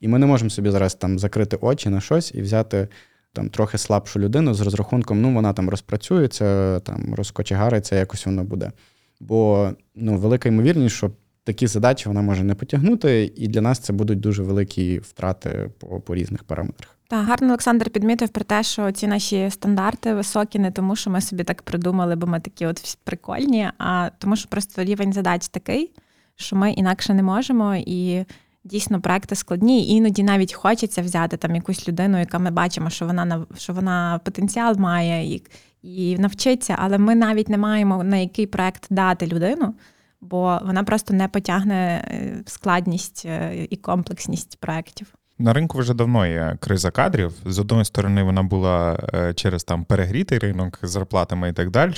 [0.00, 2.88] І ми не можемо собі зараз там закрити очі на щось і взяти
[3.32, 8.72] там трохи слабшу людину з розрахунком, ну вона там розпрацюється, там розкочегариться, якось воно буде.
[9.20, 11.10] Бо ну, велика ймовірність, що
[11.48, 16.00] такі задачі вона може не потягнути, і для нас це будуть дуже великі втрати по,
[16.00, 16.96] по різних параметрах.
[17.08, 21.20] Так, гарно Олександр підмітив про те, що ці наші стандарти високі, не тому, що ми
[21.20, 25.90] собі так придумали, бо ми такі от прикольні, а тому, що просто рівень задач такий,
[26.36, 28.24] що ми інакше не можемо і.
[28.64, 33.06] Дійсно, проекти складні, і іноді навіть хочеться взяти там якусь людину, яка ми бачимо, що
[33.06, 35.42] вона що вона потенціал має і
[35.82, 39.74] і навчиться, але ми навіть не маємо на який проект дати людину,
[40.20, 45.14] бо вона просто не потягне е, складність е, і комплексність проєктів.
[45.38, 47.32] На ринку вже давно є криза кадрів.
[47.46, 51.92] З одної сторони, вона була е, через там перегрітий ринок з зарплатами і так далі.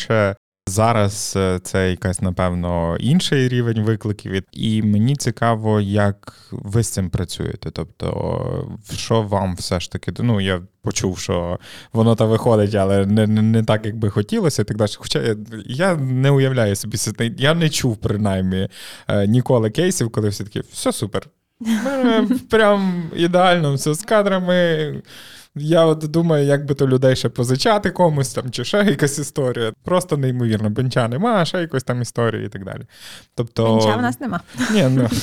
[0.70, 4.42] Зараз е, це якась, напевно, інший рівень викликів.
[4.52, 7.70] І мені цікаво, як ви з цим працюєте.
[7.70, 11.58] Тобто, що вам все ж таки, ну я почув, що
[11.92, 14.90] воно та виходить, але не не, не так, як би хотілося, так далі.
[14.96, 16.98] Хоча я, я не уявляю собі,
[17.38, 18.68] я не чув принаймні
[19.08, 21.26] е, ніколи кейсів, коли всі такі, все супер.
[22.50, 24.94] Прям ідеально, все з кадрами
[25.54, 29.72] Я от думаю, як би то людей ще позичати комусь там, чи ще якась історія.
[29.84, 30.70] Просто неймовірно.
[30.70, 32.82] Бенча нема, ще якось там історії і так далі.
[33.34, 33.76] Тобто...
[33.76, 34.40] Бенча в нас нема.
[34.72, 35.08] Ні, ну.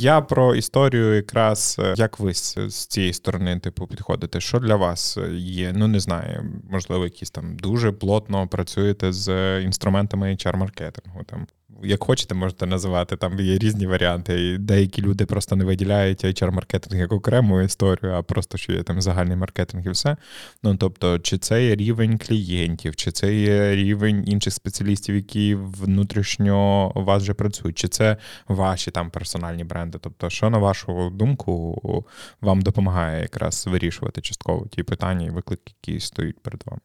[0.00, 4.40] Я про історію, якраз як ви з, з цієї сторони, типу, підходите.
[4.40, 5.72] Що для вас є?
[5.76, 11.24] Ну не знаю, можливо, якісь там дуже плотно працюєте з інструментами HR-маркетингу.
[11.26, 11.46] Там
[11.82, 13.16] як хочете, можете називати.
[13.16, 14.48] Там є різні варіанти.
[14.48, 19.00] І Деякі люди просто не виділяють HR-маркетинг як окрему історію, а просто що є там
[19.00, 20.16] загальний маркетинг і все.
[20.62, 26.92] Ну тобто, чи це є рівень клієнтів, чи це є рівень інших спеціалістів, які внутрішньо
[26.94, 28.16] у вас вже працюють, чи це
[28.48, 29.98] ваші там персональні бренди?
[30.00, 32.04] Тобто, що на вашу думку
[32.40, 36.80] вам допомагає якраз вирішувати частково ті питання і виклики, які стоять перед вами?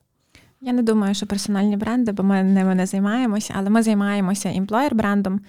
[0.61, 4.95] Я не думаю, що персональні бренди, бо ми ними не займаємося, але ми займаємося імплоєр
[4.95, 5.41] брендом.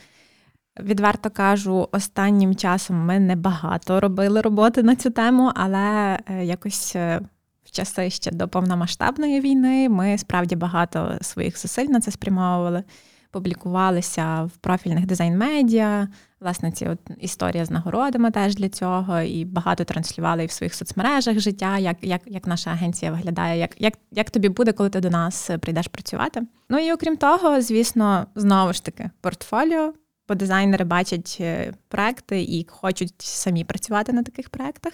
[0.81, 7.21] Відверто кажу, останнім часом ми небагато робили роботи на цю тему, але е, якось е,
[7.65, 12.85] в часи ще до повномасштабної війни ми справді багато своїх зусиль на це спрямовували
[13.31, 16.09] публікувалися в профільних дизайн-медіа.
[16.41, 20.75] Власне, ці от історія з нагородами теж для цього, і багато транслювали і в своїх
[20.75, 25.01] соцмережах життя, як як, як наша агенція виглядає, як, як, як тобі буде, коли ти
[25.01, 26.43] до нас прийдеш працювати.
[26.69, 29.93] Ну і окрім того, звісно, знову ж таки, портфоліо,
[30.29, 34.93] бо дизайнери бачать е, проекти і хочуть самі працювати на таких проектах.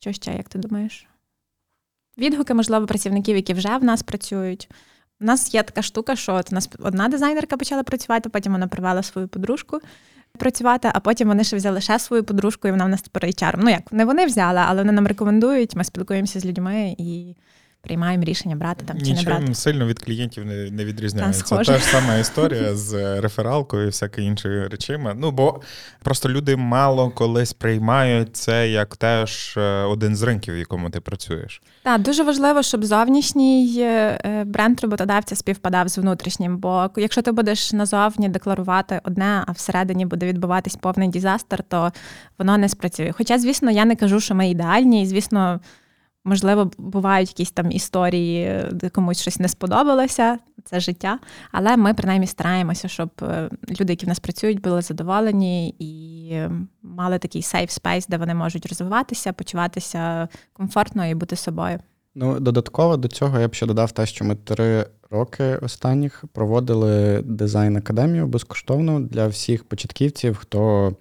[0.00, 1.06] Що ще, як ти думаєш?
[2.18, 4.68] Відгуки, можливо, працівників, які вже в нас працюють.
[5.24, 8.66] У нас є така штука, що от у нас одна дизайнерка почала працювати, потім вона
[8.66, 9.80] привела свою подружку
[10.38, 13.54] працювати, а потім вони ще взяли ще свою подружку, і вона в нас тепер HR.
[13.58, 15.76] Ну як не вони взяли, але вони нам рекомендують.
[15.76, 17.34] Ми спілкуємося з людьми і
[17.84, 19.54] приймаємо рішення брати там чи Нічим не брати.
[19.54, 21.44] сильно від клієнтів не не відрізняється.
[21.44, 25.14] Це та ж сама історія з рефералкою і всяке іншими речами.
[25.16, 25.60] Ну бо
[26.02, 31.00] просто люди мало коли сприймають це як теж е, один з ринків, в якому ти
[31.00, 31.62] працюєш.
[31.82, 36.56] Так, дуже важливо, щоб зовнішній е, бренд роботодавця співпадав з внутрішнім.
[36.56, 41.92] Бо якщо ти будеш назовні декларувати одне, а всередині буде відбуватись повний дізастер, то
[42.38, 43.12] воно не спрацює.
[43.16, 45.60] Хоча, звісно, я не кажу, що ми ідеальні, і звісно.
[46.24, 51.18] Можливо, бувають якісь там історії, де комусь щось не сподобалося, це життя.
[51.52, 53.50] Але ми принаймні стараємося, щоб е,
[53.80, 56.34] люди, які в нас працюють, були задоволені і
[56.82, 61.78] мали такий safe space, де вони можуть розвиватися, почуватися комфортно і бути собою.
[62.14, 67.22] Ну, додатково до цього я б ще додав те, що ми три роки останніх проводили
[67.24, 70.92] дизайн академію безкоштовно для всіх початківців, хто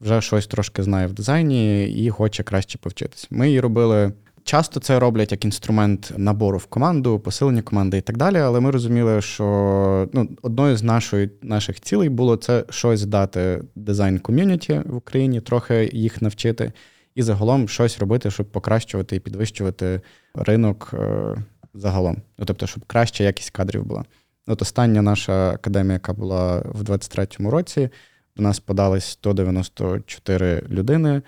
[0.00, 3.26] вже щось трошки знає в дизайні і хоче краще повчитись.
[3.30, 4.12] Ми її робили.
[4.44, 8.38] Часто це роблять як інструмент набору в команду, посилення команди і так далі.
[8.38, 14.18] Але ми розуміли, що ну, одною з нашої, наших цілей було це щось дати дизайн
[14.18, 16.72] ком'юніті в Україні, трохи їх навчити,
[17.14, 20.00] і загалом щось робити, щоб покращувати і підвищувати
[20.34, 21.34] ринок е,
[21.74, 22.16] загалом.
[22.38, 24.04] Ну, тобто, щоб краща якість кадрів була.
[24.46, 27.88] От остання наша академія, яка була в 23-му році,
[28.36, 31.22] до нас подались 194 людини.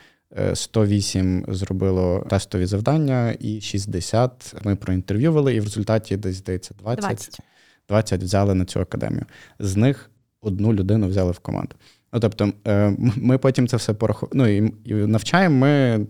[0.55, 7.03] 108 е, зробило тестові завдання, і 60 ми проінтерв'ювали, і в результаті десь здається 20,
[7.03, 7.41] 20
[7.89, 9.24] 20 взяли на цю академію.
[9.59, 10.11] З них
[10.41, 11.76] одну людину взяли в команду.
[12.12, 14.32] Ну, тобто, е, ми потім це все порахуємо.
[14.34, 16.07] Ну, і навчаємо ми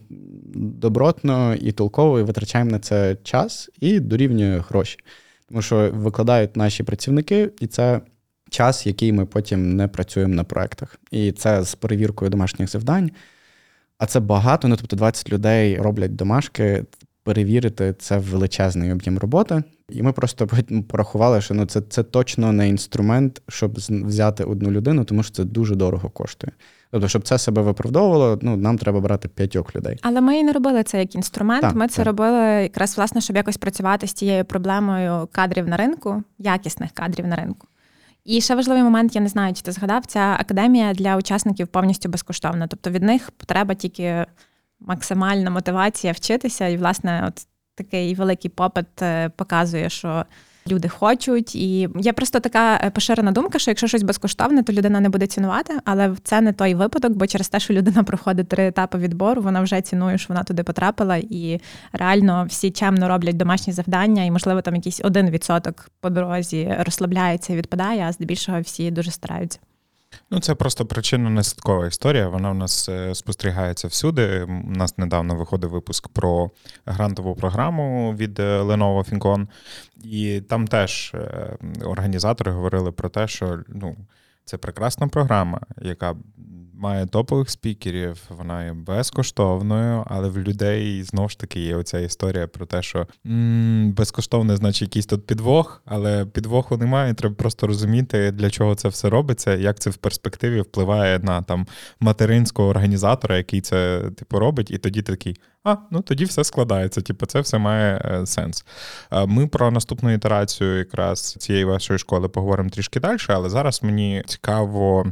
[0.55, 4.99] добротно і толково і витрачаємо на це час і дорівнює гроші.
[5.49, 8.01] Тому що викладають наші працівники, і це
[8.51, 11.01] час, який ми потім не працюємо на проектах.
[11.11, 13.11] І це з перевіркою домашніх завдань.
[13.99, 16.85] А це багато, ну тобто 20 людей роблять домашки.
[17.25, 20.49] Перевірити це величезний об'єм роботи, і ми просто
[20.89, 25.45] порахували, що ну це це точно не інструмент, щоб взяти одну людину, тому що це
[25.45, 26.53] дуже дорого коштує.
[26.91, 29.99] Тобто, щоб це себе виправдовувало, ну нам треба брати п'ятьох людей.
[30.03, 31.63] Але ми і не робили це як інструмент.
[31.63, 32.07] Так, ми це так.
[32.07, 37.37] робили якраз власне, щоб якось працювати з тією проблемою кадрів на ринку, якісних кадрів на
[37.37, 37.67] ринку.
[38.27, 42.09] І ще важливий момент, я не знаю, чи ти згадав, ця академія для учасників повністю
[42.09, 42.67] безкоштовна.
[42.67, 44.27] Тобто від них треба тільки
[44.81, 46.67] максимальна мотивація вчитися.
[46.67, 50.25] І, власне, от такий великий попит е, показує, що
[50.69, 51.55] люди хочуть.
[51.55, 55.27] І є просто така е, поширена думка, що якщо щось безкоштовне, то людина не буде
[55.27, 55.79] цінувати.
[55.85, 59.61] Але це не той випадок, бо через те, що людина проходить три етапи відбору, вона
[59.61, 61.61] вже цінує, що вона туди потрапила, і
[61.93, 67.53] реально всі чемно роблять домашні завдання, і, можливо, там якийсь один відсоток по дорозі розслабляється
[67.53, 69.59] і відпадає, а здебільшого всі дуже стараються.
[70.31, 72.29] Ну, це просто причинно-наслідкова історія.
[72.29, 74.43] Вона у нас е, спостерігається всюди.
[74.43, 76.51] У нас недавно виходив випуск про
[76.87, 79.47] грантову програму від е, Lenovo Fincon,
[80.05, 83.97] і там теж е, організатори говорили про те, що ну,
[84.45, 86.17] це прекрасна програма, яка
[86.77, 92.47] має топових спікерів, вона є безкоштовною, але в людей знову ж таки є оця історія
[92.47, 97.15] про те, що м- безкоштовне, значить, якийсь тут підвох, але підвоху немає.
[97.15, 101.67] Треба просто розуміти, для чого це все робиться, як це в перспективі впливає на там
[102.01, 105.37] материнського організатора, який це типу робить, і тоді такий.
[105.65, 107.01] А, ну тоді все складається.
[107.01, 108.65] Типу, це все має е, сенс.
[109.13, 114.23] Е, ми про наступну ітерацію якраз цієї вашої школи поговоримо трішки далі, але зараз мені
[114.27, 115.07] цікаво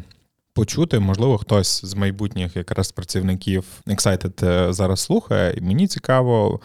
[0.54, 6.60] почути, можливо, хтось з майбутніх якраз працівників Excited е, зараз слухає, і мені цікаво,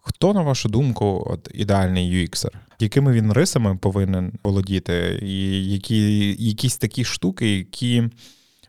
[0.00, 2.50] хто, на вашу думку, от ідеальний UXер?
[2.78, 8.08] Якими він рисами повинен володіти, і які якісь такі штуки, які.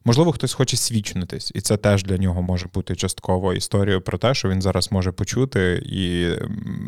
[0.06, 4.34] Можливо, хтось хоче світчитись, і це теж для нього може бути частково історією про те,
[4.34, 6.32] що він зараз може почути і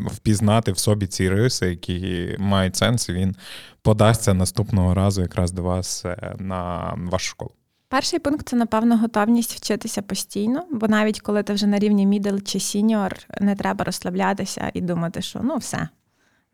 [0.06, 3.36] впізнати в собі ці риси, які мають сенс, і він
[3.82, 7.50] подасться наступного разу якраз до вас е, на вашу школу.
[7.88, 12.36] Перший пункт це, напевно, готовність вчитися постійно, бо навіть коли ти вже на рівні мідл
[12.44, 15.88] чи сіньор, не треба розслаблятися і думати, що ну все,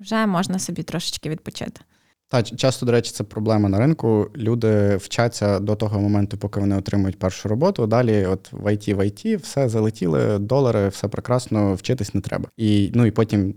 [0.00, 1.80] вже можна собі трошечки відпочити.
[2.30, 4.30] Так, часто, до речі, це проблема на ринку.
[4.36, 7.86] Люди вчаться до того моменту, поки вони отримують першу роботу.
[7.86, 12.48] Далі, от в IT, в IT, все залетіли, долари, все прекрасно, вчитись не треба.
[12.56, 13.54] І ну і потім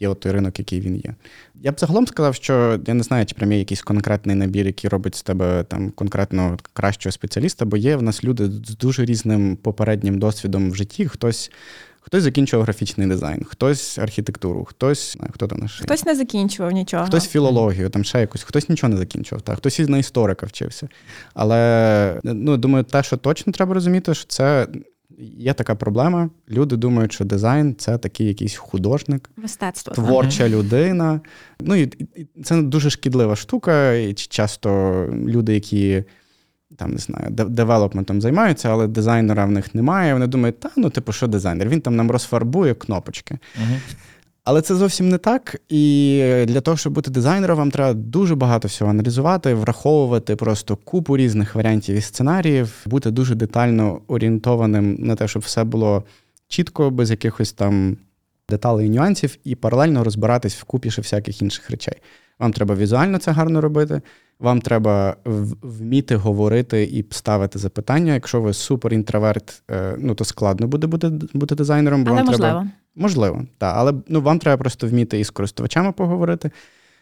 [0.00, 1.14] є от той ринок, який він є.
[1.62, 4.90] Я б загалом сказав, що я не знаю, чи прям є якийсь конкретний набір, який
[4.90, 9.56] робить з тебе там конкретно кращого спеціаліста, бо є в нас люди з дуже різним
[9.56, 11.06] попереднім досвідом в житті.
[11.06, 11.50] Хтось.
[12.10, 17.06] Хтось закінчував графічний дизайн, хтось архітектуру, хтось хто там наш хтось не закінчував нічого.
[17.06, 20.88] Хтось філологію, там ще якось, хтось нічого не закінчував, так, хтось із на історика вчився.
[21.34, 24.66] Але ну думаю, те, що точно треба розуміти, що це
[25.38, 26.30] є така проблема.
[26.48, 30.52] Люди думають, що дизайн це такий якийсь художник, мистецтво творча так.
[30.52, 31.20] людина.
[31.60, 31.92] Ну і
[32.44, 33.92] це дуже шкідлива штука.
[33.92, 34.70] І Часто
[35.12, 36.04] люди, які
[36.76, 40.12] там не знаю, девелопментом займаються, але дизайнера в них немає.
[40.12, 41.68] Вони думають, та ну, типу, що дизайнер?
[41.68, 43.34] Він там нам розфарбує кнопочки.
[43.34, 43.78] uh
[44.44, 45.60] Але це зовсім не так.
[45.68, 51.16] І для того, щоб бути дизайнером, вам треба дуже багато всього аналізувати, враховувати просто купу
[51.16, 56.04] різних варіантів і сценаріїв, бути дуже детально орієнтованим на те, щоб все було
[56.48, 57.96] чітко, без якихось там
[58.48, 61.94] деталей і нюансів, і паралельно розбиратись в купі ще всяких інших речей.
[62.38, 64.00] Вам треба візуально це гарно робити.
[64.40, 65.16] Вам треба
[65.62, 68.14] вміти говорити і ставити запитання.
[68.14, 72.26] Якщо ви супер інтроверт, е, ну то складно буде бути бути дизайнером, бо але вам
[72.26, 72.50] можливо.
[72.50, 76.50] треба можливо, так, але ну вам треба просто вміти із користувачами поговорити,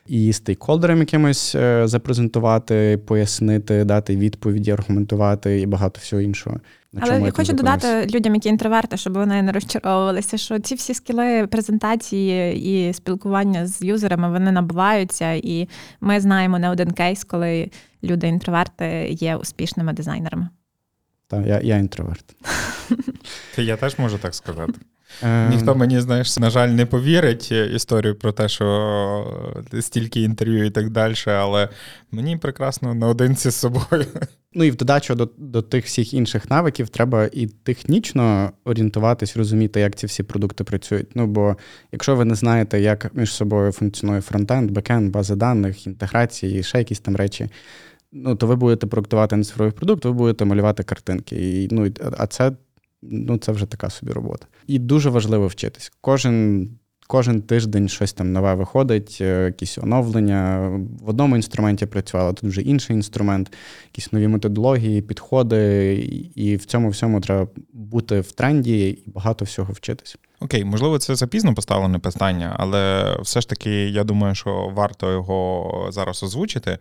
[0.09, 6.57] і стейкхолдерам якимось е, запрезентувати, пояснити, дати відповіді, аргументувати і багато всього іншого.
[6.93, 10.95] На Але я хочу додати людям, які інтроверти, щоб вони не розчаровувалися, що ці всі
[10.95, 15.69] скіли презентації і спілкування з юзерами вони набуваються, і
[16.01, 17.71] ми знаємо не один кейс, коли
[18.05, 20.49] люди-інтроверти є успішними дизайнерами.
[21.27, 22.25] Так, я я інтроверт.
[23.57, 24.73] Я теж можу так сказати.
[25.23, 25.51] Ем.
[25.51, 30.91] Ніхто мені, знаєш, на жаль, не повірить історію про те, що стільки інтерв'ю і так
[30.91, 31.69] далі, але
[32.11, 34.07] мені прекрасно наодинці з собою.
[34.53, 39.81] Ну і в додачу до до тих всіх інших навиків треба і технічно орієнтуватись, розуміти,
[39.81, 41.09] як ці всі продукти працюють.
[41.15, 41.57] Ну бо
[41.93, 47.01] якщо ви не знаєте, як між собою функціонує фронтенд, бекенд, бази даних, інтеграції, ще якісь
[47.01, 47.49] там речі.
[48.13, 51.63] Ну, то ви будете проектувати не цифровий продукт, ви будете малювати картинки.
[51.63, 52.53] І, ну, А це
[53.03, 54.47] ну це вже така собі робота.
[54.67, 55.93] І дуже важливо вчитись.
[56.01, 56.69] Кожен
[57.09, 60.71] кожен тиждень щось там нове виходить, е, якісь оновлення.
[61.01, 63.53] В одному інструменті працювало, тут вже інший інструмент,
[63.85, 65.95] якісь нові методології, підходи.
[66.35, 70.17] І в цьому всьому треба бути в тренді і багато всього вчитись.
[70.41, 75.89] Окей, можливо, це запізно поставлене питання, але все ж таки, я думаю, що варто його
[75.91, 76.79] зараз озвучити.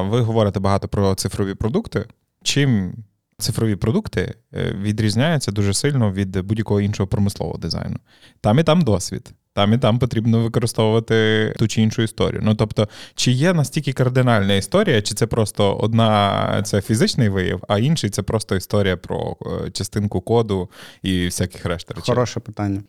[0.00, 2.04] Ви говорите багато про цифрові продукти.
[2.42, 2.94] Чим
[3.40, 7.96] цифрові продукти е, відрізняються дуже сильно від будь-якого іншого промислового дизайну.
[8.40, 9.32] Там і там досвід.
[9.52, 12.40] Там і там потрібно використовувати ту чи іншу історію.
[12.44, 17.78] Ну тобто, чи є настільки кардинальна історія, чи це просто одна це фізичний вияв, а
[17.78, 19.36] інший це просто історія про
[19.66, 20.70] е, частинку коду
[21.02, 22.14] і всяких решт речей?
[22.14, 22.82] Хороше питання.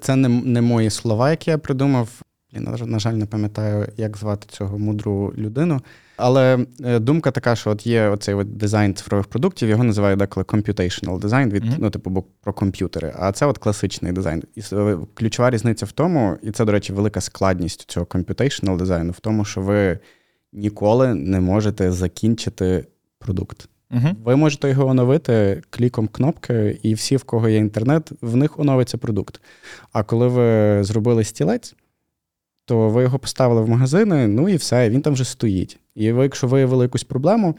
[0.00, 2.08] Це не не мої слова, які я придумав.
[2.52, 5.80] Я, на жаль, не пам'ятаю, як звати цього мудру людину.
[6.18, 10.44] Але е, думка така, що от є оцей от дизайн цифрових продуктів, його називають деколи
[10.44, 11.76] computational design, від mm-hmm.
[11.78, 13.14] ну, типу, про комп'ютери.
[13.18, 14.42] А це от класичний дизайн.
[14.54, 19.12] І е, ключова різниця в тому, і це, до речі, велика складність цього computational дизайну,
[19.12, 19.98] в тому, що ви
[20.52, 22.86] ніколи не можете закінчити
[23.18, 23.68] продукт.
[23.90, 24.14] Uh-huh.
[24.24, 28.98] Ви можете його оновити кліком кнопки, і всі, в кого є інтернет, в них оновиться
[28.98, 29.40] продукт.
[29.92, 31.74] А коли ви зробили стілець,
[32.68, 35.78] то ви його поставили в магазини, ну і все, він там вже стоїть.
[35.94, 37.54] І ви, якщо виявили якусь проблему,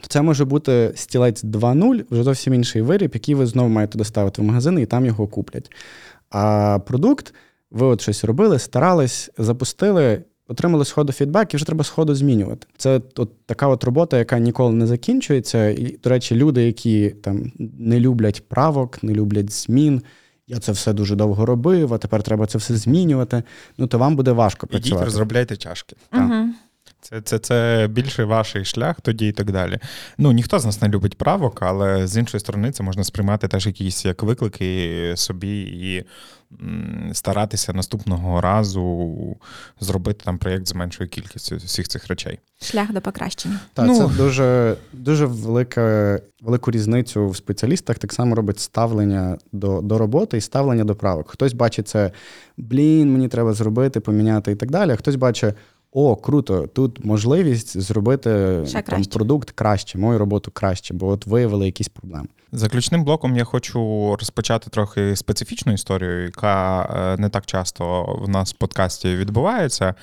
[0.00, 4.42] то це може бути стілець 2.0, вже зовсім інший виріб, який ви знову маєте доставити
[4.42, 5.72] в магазин і там його куплять.
[6.30, 7.34] А продукт,
[7.70, 12.66] ви от щось робили, старались, запустили, отримали сходу фідбек, і вже треба сходу змінювати.
[12.76, 15.68] Це от така от робота, яка ніколи не закінчується.
[15.68, 20.02] І, до речі, люди, які там не люблять правок, не люблять змін.
[20.50, 23.42] Я це все дуже довго робив, а тепер треба це все змінювати.
[23.78, 24.96] Ну то вам буде важко працювати.
[24.96, 25.96] Ідіть, розробляйте чашки.
[26.12, 26.44] Угу.
[27.02, 29.78] Це це, це більше ваш шлях тоді і так далі.
[30.18, 33.66] Ну ніхто з нас не любить правок, але з іншої сторони, це можна сприймати теж
[33.66, 36.04] якісь як виклики собі і
[36.62, 39.36] м, старатися наступного разу
[39.80, 42.38] зробити там проєкт з меншою кількістю всіх цих речей.
[42.62, 43.60] Шлях до покращення.
[43.74, 49.80] Так, ну, це дуже дуже велика, велику різницю в спеціалістах так само робить ставлення до
[49.80, 51.30] до роботи і ставлення до правок.
[51.30, 52.10] Хтось бачить це,
[52.56, 54.90] блін, мені треба зробити, поміняти і так далі.
[54.90, 55.54] а Хтось бачить.
[55.92, 61.88] О, круто, тут можливість зробити там, продукт краще, мою роботу краще, бо от виявили якісь
[61.88, 62.28] проблеми.
[62.52, 63.80] Заключним блоком я хочу
[64.18, 69.94] розпочати трохи специфічну історію, яка е, не так часто в нас в подкасті відбувається.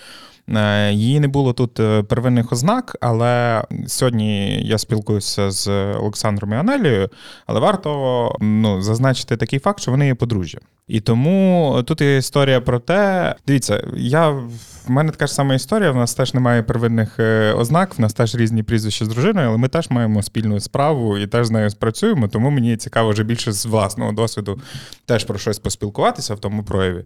[0.56, 6.56] Е, її не було тут е, первинних ознак, але сьогодні я спілкуюся з Олександром і
[6.56, 7.10] Анелією,
[7.46, 10.60] але варто ну, зазначити такий факт, що вони є подружжя.
[10.88, 13.36] І тому тут є історія про те.
[13.48, 14.52] Дивіться, я в
[14.88, 15.92] мене така ж сама історія.
[15.92, 19.58] В нас теж немає первинних е, ознак, в нас теж різні прізвища з дружиною, але
[19.58, 22.28] ми теж маємо спільну справу і теж з нею спрацюємо.
[22.28, 24.60] Тому мені цікаво вже більше з власного досвіду
[25.06, 27.04] теж про щось поспілкуватися в тому прояві.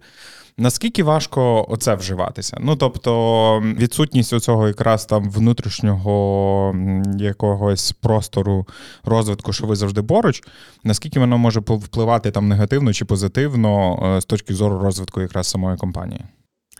[0.57, 2.57] Наскільки важко оце вживатися?
[2.61, 6.75] Ну тобто відсутність оцього якраз там внутрішнього
[7.19, 8.67] якогось простору
[9.03, 10.43] розвитку, що ви завжди поруч,
[10.83, 15.77] наскільки воно може впливати там негативно чи позитивно е, з точки зору розвитку якраз самої
[15.77, 16.21] компанії?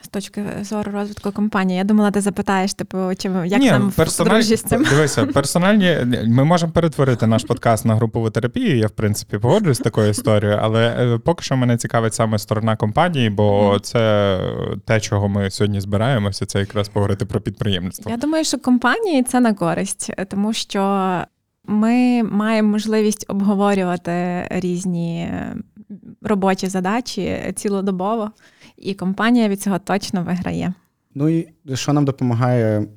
[0.02, 1.78] З точки зору розвитку компанії.
[1.78, 4.42] Я думала, ти запитаєш, типу, чи як Ні, там персональ...
[4.42, 4.84] з цим?
[4.84, 5.98] Дивися, персональні
[6.28, 8.78] ми можемо перетворити наш подкаст на групову терапію.
[8.78, 12.76] Я в принципі погоджуюсь з такою історією, але е, поки що мене цікавить саме сторона
[12.76, 14.40] компанії, бо це
[14.86, 18.12] те, чого ми сьогодні збираємося, це якраз поговорити про підприємництво.
[18.12, 21.22] Я думаю, що компанії це на користь, тому що.
[21.66, 25.32] Ми маємо можливість обговорювати різні
[26.22, 28.32] робочі задачі цілодобово
[28.82, 30.74] і компанія від цього точно виграє.
[31.16, 32.88] Ну і що нам допомагає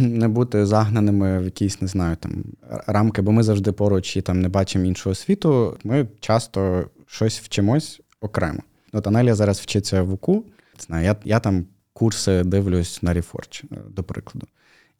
[0.00, 2.44] не бути загнаними в якісь, не знаю, там
[2.86, 5.78] рамки, бо ми завжди поруч і там не бачимо іншого світу.
[5.84, 8.60] Ми часто щось вчимось окремо.
[8.92, 10.44] От Анелія зараз вчиться в УКУ.
[10.78, 14.46] Знаю, я я там курси дивлюсь на Reforge, е, до прикладу.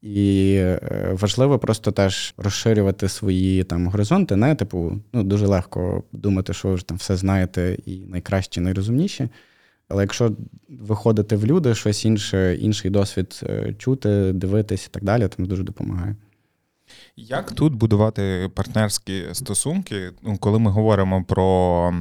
[0.03, 4.37] І е, важливо просто теж розширювати свої там горизонти.
[4.37, 9.29] Не типу, ну дуже легко думати, що ви ж там все знаєте і найкраще, найрозумніші.
[9.91, 10.33] Але якщо
[10.69, 15.63] виходити в люди, щось інше, інший досвід е, чути, дивитись і так далі, то дуже
[15.63, 16.17] допомагає.
[17.17, 21.93] Як тут будувати партнерські стосунки, ну, коли ми говоримо про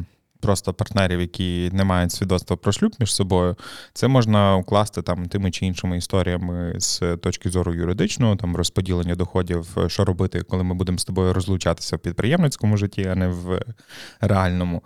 [0.42, 3.56] просто партнерів, які не мають свідоцтва про шлюб між собою,
[3.94, 9.78] це можна укласти там тими чи іншими історіями з точки зору юридичного, там розподілення доходів,
[9.88, 13.62] що робити, коли ми будемо з тобою розлучатися в підприємницькому житті, а не в
[14.22, 14.82] реальному.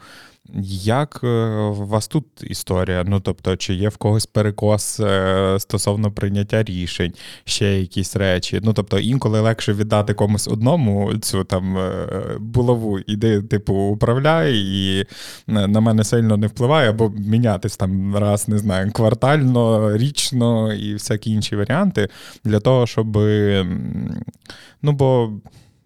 [0.85, 1.27] Як е,
[1.57, 3.03] у вас тут історія?
[3.07, 7.13] Ну тобто, чи є в когось перекос е, стосовно прийняття рішень,
[7.43, 8.59] ще якісь речі?
[8.63, 12.07] Ну тобто, інколи легше віддати комусь одному цю там е,
[12.39, 15.05] булаву, іди, типу, управляй, і
[15.47, 21.31] на мене сильно не впливає, або мінятись там раз, не знаю, квартально, річно і всякі
[21.31, 22.09] інші варіанти
[22.43, 23.17] для того, щоб.
[24.81, 25.31] Ну, бо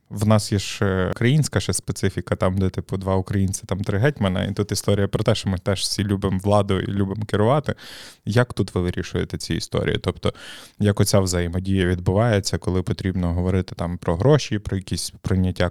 [0.10, 4.44] в нас є ж українська ще специфіка, там, де типу два українці, там три гетьмана,
[4.44, 7.76] і тут історія про те, що ми теж всі любимо владу і любимо керувати.
[8.26, 10.00] Як тут ви вирішуєте ці історії?
[10.04, 10.34] Тобто,
[10.80, 15.70] як оця взаємодія відбувається, коли потрібно говорити там про гроші, про якісь прийняття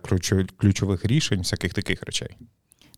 [0.57, 2.37] ключових рішень, всяких таких речей?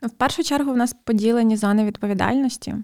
[0.03, 2.75] В першу чергу в нас поділені зони відповідальності,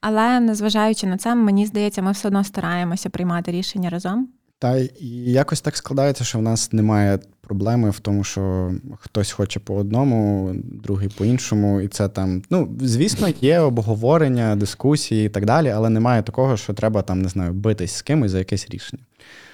[0.00, 4.28] але незважаючи на це, мені здається, ми все одно стараємося приймати рішення разом.
[4.58, 9.60] Та і якось так складається, що в нас немає проблеми в тому, що хтось хоче
[9.60, 12.42] по одному, другий по іншому, і це там.
[12.50, 17.28] Ну, звісно, є обговорення, дискусії і так далі, але немає такого, що треба там, не
[17.28, 19.02] знаю, битись з кимось за якесь рішення.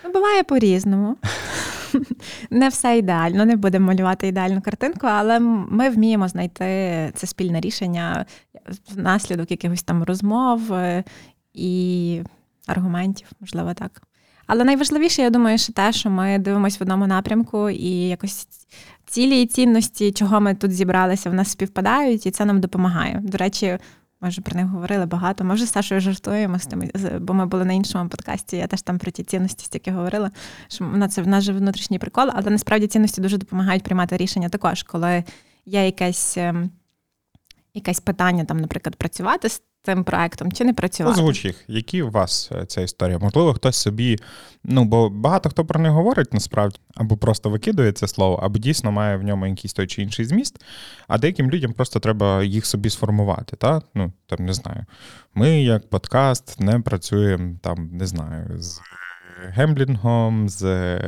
[0.05, 1.17] Ну, буває по-різному.
[2.51, 6.65] Не все ідеально, не будемо малювати ідеальну картинку, але ми вміємо знайти
[7.15, 8.27] це спільне рішення
[8.95, 11.05] внаслідок якихось там розмов е,
[11.55, 12.21] і
[12.67, 14.03] аргументів, можливо, так.
[14.47, 18.47] Але найважливіше, я думаю, що те, що ми дивимося в одному напрямку, і якось
[19.07, 23.21] цілі і цінності, чого ми тут зібралися, в нас співпадають, і це нам допомагає.
[23.23, 23.79] До речі,
[24.21, 25.45] Ми вже про них говорили багато.
[25.45, 26.91] Ми вже з Сашою жартуємо з тим,
[27.21, 28.57] бо ми були на іншому подкасті.
[28.57, 30.31] Я теж там про ті цінності стільки говорила.
[30.69, 34.49] Що на це в нас же внутрішній прикол, але насправді цінності дуже допомагають приймати рішення
[34.49, 35.25] також, коли
[35.67, 36.71] є якесь ем,
[37.75, 41.21] якесь питання, там, наприклад, працювати з цим проектом чи не працювати.
[41.21, 43.19] Озвуч їх, які у вас е, ця історія?
[43.19, 44.19] Можливо, хтось собі,
[44.65, 48.93] ну бо багато хто про них говорить насправді, або просто викидує це слово, або дійсно
[48.93, 50.65] має в ньому якийсь той чи інший зміст,
[51.09, 53.57] а деяким людям просто треба їх собі сформувати.
[53.57, 53.83] Та?
[53.95, 54.85] Ну, там не знаю.
[55.35, 58.81] Ми, як подкаст, не працюємо там, не знаю, з
[59.49, 60.99] гемблінгом, з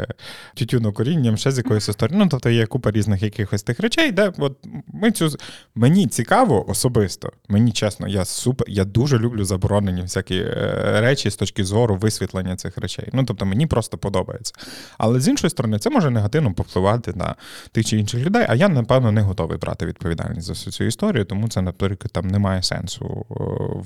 [0.55, 2.25] тютюнокорінням, ще з якоюсь історією.
[2.25, 4.59] Ну, тобто є купа різних якихось тих речей, де от
[4.93, 5.29] ми цю
[5.75, 11.37] мені цікаво особисто, мені чесно, я супер, я дуже люблю заборонені всякі е, речі з
[11.37, 13.09] точки зору висвітлення цих речей.
[13.13, 14.55] Ну, тобто мені просто подобається.
[14.99, 17.35] Але з іншої сторони, це може негативно повпливати на
[17.73, 18.47] тих чи інших людей.
[18.49, 22.29] А я, напевно, не готовий брати відповідальність за всю цю історію, тому це, наприклад, там
[22.29, 23.35] немає сенсу е,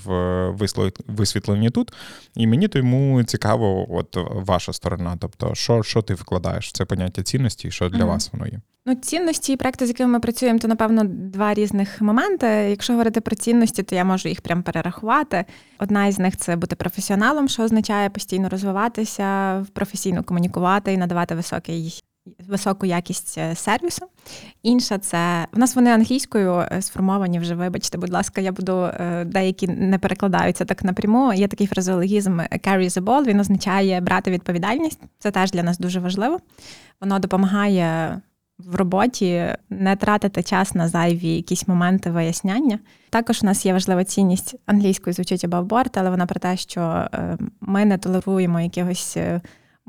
[0.04, 0.50] в
[1.08, 1.92] висвітленні тут.
[2.36, 5.16] І мені тому цікаво, от ваша сторона?
[5.20, 8.06] Тобто, що що ти вкладаєш в це поняття цінності, і що для mm-hmm.
[8.06, 8.60] вас воно є?
[8.86, 12.46] Ну, цінності і проекти, з якими ми працюємо, то напевно два різних моменти.
[12.46, 15.44] Якщо говорити про цінності, то я можу їх прям перерахувати.
[15.78, 22.02] Одна із них це бути професіоналом, що означає постійно розвиватися, професійно комунікувати і надавати високий
[22.48, 24.06] високу якість е, сервісу.
[24.62, 27.54] Інша це в нас вони англійською е, сформовані вже.
[27.54, 31.32] Вибачте, будь ласка, я буду е, деякі не перекладаються так напряму.
[31.32, 35.00] Є такий фразеологізм carry the ball, Він означає брати відповідальність.
[35.18, 36.38] Це теж для нас дуже важливо.
[37.00, 38.20] Воно допомагає.
[38.66, 42.78] В роботі не тратити час на зайві якісь моменти виясняння.
[43.10, 47.08] Також у нас є важлива цінність англійською звучить above board, але вона про те, що
[47.60, 49.18] ми не толеруємо якихось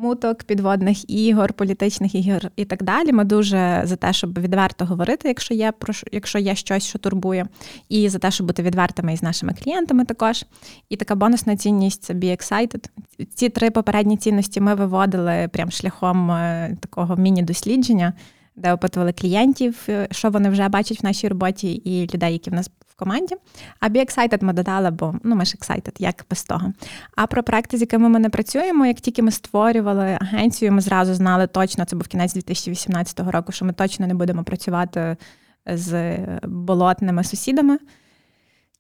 [0.01, 3.11] муток, підводних ігор, політичних ігор і так далі.
[3.11, 7.47] Ми дуже за те, щоб відверто говорити, якщо є про якщо є щось, що турбує,
[7.89, 10.45] і за те, щоб бути відвертими із нашими клієнтами також.
[10.89, 12.89] І така бонусна цінність це be excited.
[13.35, 18.13] Ці три попередні цінності ми виводили прям шляхом е, такого міні-дослідження.
[18.55, 22.53] Де опитували клієнтів, е, що вони вже бачать в нашій роботі, і людей, які в
[22.53, 22.71] нас
[23.01, 23.35] команді.
[23.79, 26.73] А Be Excited ми додали, бо ну ми ж excited, як без того.
[27.15, 31.13] А про проекти, з якими ми не працюємо, як тільки ми створювали агенцію, ми зразу
[31.13, 35.17] знали точно, це був кінець 2018 року, що ми точно не будемо працювати
[35.65, 37.77] з болотними сусідами.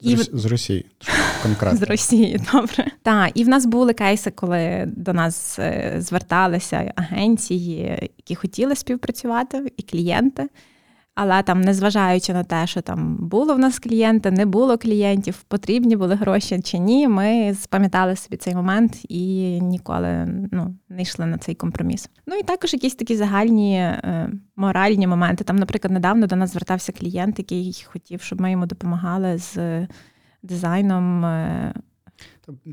[0.01, 0.85] І з, з Росії
[1.43, 1.77] конкретно.
[1.85, 2.91] З Росії, добре.
[3.03, 9.71] Так, і в нас були кейси, коли до нас е, зверталися агенції, які хотіли співпрацювати,
[9.77, 10.49] і клієнти.
[11.15, 15.95] Але там, незважаючи на те, що там було в нас клієнти, не було клієнтів, потрібні
[15.95, 21.37] були гроші чи ні, ми спам'ятали собі цей момент і ніколи ну, не йшли на
[21.37, 22.09] цей компроміс.
[22.27, 25.43] Ну і також якісь такі загальні е, моральні моменти.
[25.43, 29.57] Там, наприклад, недавно до нас звертався клієнт, який хотів, щоб ми йому допомагали з
[30.43, 31.25] дизайном.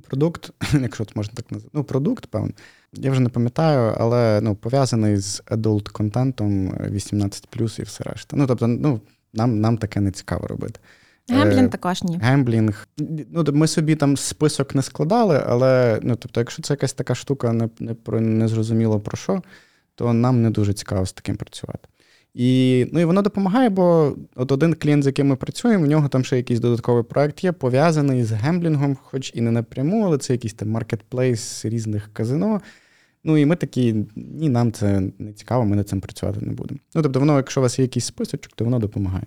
[0.08, 0.50] Продукт,
[0.80, 2.50] якщо це можна так назвати, ну, продукт, певно.
[2.92, 7.48] Я вже не пам'ятаю, але ну, пов'язаний з adult контентом 18
[7.78, 8.36] і все решта.
[8.36, 9.00] Ну, тобто, ну,
[9.32, 10.80] нам нам таке не цікаво робити.
[11.28, 12.18] Гемблінг е, також ні.
[12.22, 12.88] Гемблінг.
[13.30, 17.52] Ну, Ми собі там список не складали, але ну, тобто, якщо це якась така штука,
[17.52, 19.42] не, не, про, не зрозуміло про що,
[19.94, 21.88] то нам не дуже цікаво з таким працювати.
[22.34, 26.08] І ну, і воно допомагає, бо от один клієнт, з яким ми працюємо, у нього
[26.08, 30.32] там ще якийсь додатковий проект є, пов'язаний з гемблінгом, хоч і не напряму, але це
[30.32, 32.60] якийсь там маркетплейс різних казино.
[33.24, 36.80] Ну і ми такі, ні, нам це не цікаво, ми над цим працювати не будемо.
[36.94, 39.24] Ну, тобто, воно, якщо у вас є якийсь списочок, то воно допомагає.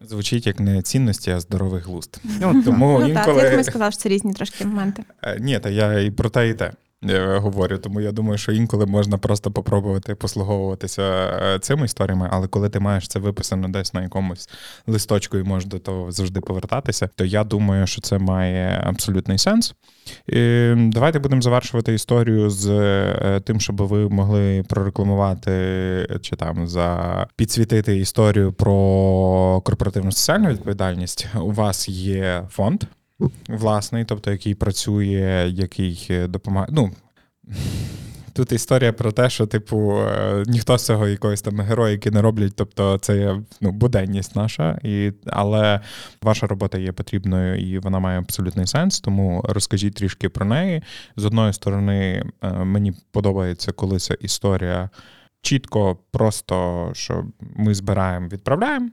[0.00, 2.20] Звучить як не цінності, а здоровий глузд.
[2.40, 3.34] Ну, тому ну, інколи...
[3.36, 5.04] Так, я тобі сказав, що це різні трошки моменти.
[5.22, 6.72] Е, ні, та я і про те, і те.
[7.02, 12.46] Я говорю, тому я думаю, що інколи можна просто попробувати послуговуватися е, цими історіями, але
[12.46, 14.48] коли ти маєш це виписано десь на якомусь
[14.86, 19.74] листочку і можеш до того завжди повертатися, то я думаю, що це має абсолютний сенс.
[20.26, 25.52] І Давайте будемо завершувати історію з е, тим, щоб ви могли прорекламувати
[26.22, 31.26] чи там за підсвітити історію про корпоративну соціальну відповідальність.
[31.34, 32.84] У вас є фонд
[33.48, 36.68] власний, тобто який працює, який допомагає.
[36.72, 36.90] Ну,
[38.34, 42.52] Тут історія про те, що, типу, е, ніхто з цього якоїсь там героїки не роблять,
[42.56, 45.80] тобто це є ну, буденність наша, і, але
[46.22, 49.00] ваша робота є потрібною і вона має абсолютний сенс.
[49.00, 50.82] Тому розкажіть трішки про неї.
[51.16, 54.90] З одної сторони, е, мені подобається, коли ця історія
[55.42, 57.24] чітко, просто що
[57.56, 58.88] ми збираємо, відправляємо.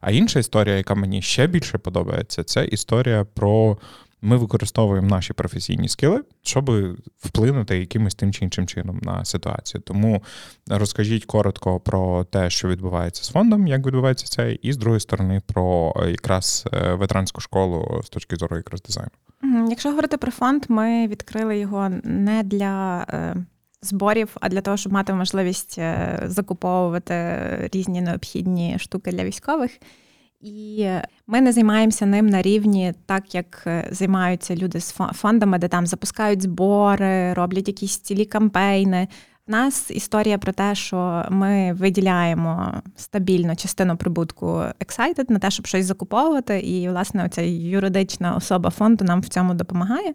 [0.00, 3.78] А інша історія, яка мені ще більше подобається, це історія про
[4.24, 6.70] ми використовуємо наші професійні скили, щоб
[7.18, 9.80] вплинути якимось тим чи іншим чином на ситуацію.
[9.80, 10.22] Тому
[10.66, 15.42] розкажіть коротко про те, що відбувається з фондом, як відбувається це, і з другої сторони
[15.46, 19.10] про якраз е, ветеранську школу з точки зору якраз дизайну.
[19.70, 23.36] Якщо говорити про фонд, ми відкрили його не для е,
[23.84, 27.14] зборів, а для того, щоб мати можливість е, закуповувати
[27.72, 29.70] різні необхідні штуки для військових.
[30.40, 30.88] І
[31.26, 35.86] ми не займаємося ним на рівні, так як е, займаються люди з фондами, де там
[35.86, 39.08] запускають збори, роблять якісь цілі кампейни.
[39.48, 44.46] У нас історія про те, що ми виділяємо стабільно частину прибутку
[44.80, 49.54] Excited на те, щоб щось закуповувати, і, власне, оця юридична особа фонду нам в цьому
[49.54, 50.14] допомагає.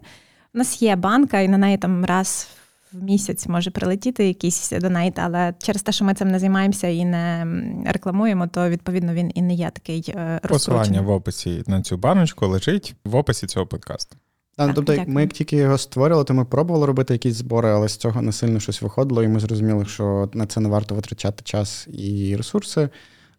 [0.54, 2.48] У нас є банка, і на неї там раз
[2.92, 7.04] в місяць може прилетіти якийсь донейт, але через те, що ми цим не займаємося і
[7.04, 7.46] не
[7.86, 12.46] рекламуємо, то відповідно він і не є такий е, Посилання в описі на цю баночку
[12.46, 14.16] лежить в описі цього подкасту.
[14.56, 15.14] Так, так, тобто, дякую.
[15.14, 18.32] ми як тільки його створювали, то ми пробували робити якісь збори, але з цього не
[18.32, 22.88] сильно щось виходило, і ми зрозуміли, що на це не варто витрачати час і ресурси.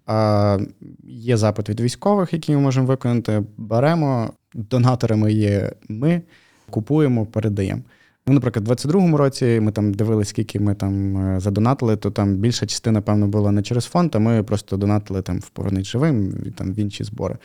[0.06, 0.58] А
[1.04, 3.44] Є запит від військових, які ми можемо виконати.
[3.58, 6.22] Беремо, донаторами є ми,
[6.70, 7.82] купуємо, передаємо.
[8.28, 12.36] Ну, наприклад, у 22-му році ми там дивилися, скільки ми там е, задонатили, то там
[12.36, 16.34] більша частина, певно, була не через фонд, а ми просто донатили там в «Повернись живим
[16.56, 17.38] там в інші збори.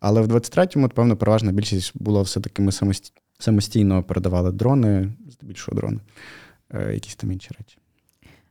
[0.00, 2.72] Але в 23-му, певно, переважна більшість було все-таки ми
[3.38, 6.00] самостійно передавали дрони, здебільшого дрони,
[6.74, 7.79] е, якісь там інші речі.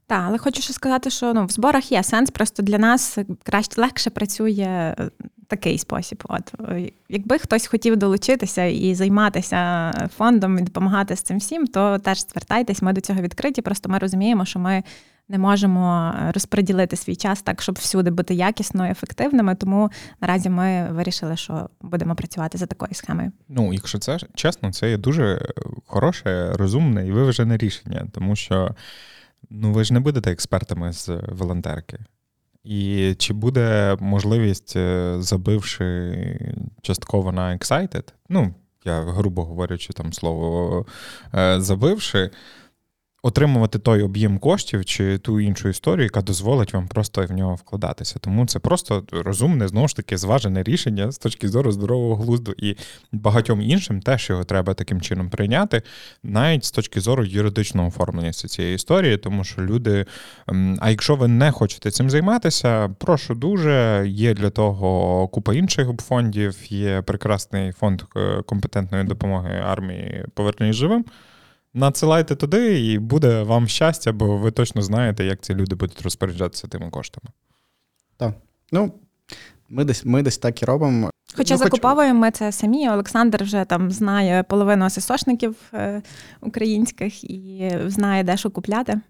[0.10, 3.82] Так, але хочу ще сказати, що ну, в зборах є сенс, просто для нас краще
[3.82, 5.10] легше працює е,
[5.48, 6.24] такий спосіб.
[6.30, 11.98] От е, Якби хтось хотів долучитися і займатися фондом і допомагати з цим всім, то
[11.98, 13.62] теж звертайтесь, ми до цього відкриті.
[13.64, 14.84] Просто ми розуміємо, що ми
[15.28, 19.56] не можемо розподілити свій час так, щоб всюди бути якісно і ефективними.
[19.56, 19.92] Тому
[20.22, 23.32] наразі ми вирішили, що будемо працювати за такою схемою.
[23.50, 25.54] Ну, якщо це чесно, це є дуже
[25.86, 28.76] хороше, розумне і виважене рішення, тому що.
[29.50, 32.00] Ну, ви ж не будете експертами з волонтерки.
[32.64, 38.54] І чи буде можливість, е, забивши частково на Excited, ну,
[38.86, 40.86] я грубо говорячи там слово
[41.36, 42.32] е, забивши,
[43.22, 48.20] отримувати той об'єм коштів чи ту іншу історію, яка дозволить вам просто в нього вкладатися.
[48.20, 52.76] Тому це просто розумне, знову ж таки, зважене рішення з точки зору здорового глузду і
[53.12, 55.82] багатьом іншим теж його треба таким чином прийняти,
[56.24, 60.06] навіть з точки зору юридичного оформлення цієї історії, тому що люди.
[60.80, 64.06] А якщо ви не хочете цим займатися, прошу дуже.
[64.08, 71.06] Є для того купа інших фондів, є прекрасний фонд е, компетентної допомоги армії Повернись живим.
[71.80, 76.68] Надсилайте туди, і буде вам щастя, бо ви точно знаєте, як ці люди будуть розпоряджатися
[76.68, 77.28] тими коштами.
[78.18, 78.34] Так.
[78.72, 78.94] Ну,
[79.70, 81.10] ми десь ми десь так і робимо.
[81.36, 82.90] Хоча ну, закуповуємо ми це самі.
[82.90, 86.02] Олександр вже там знає половину асесошників е,
[86.42, 89.02] українських і знає, де що купляти.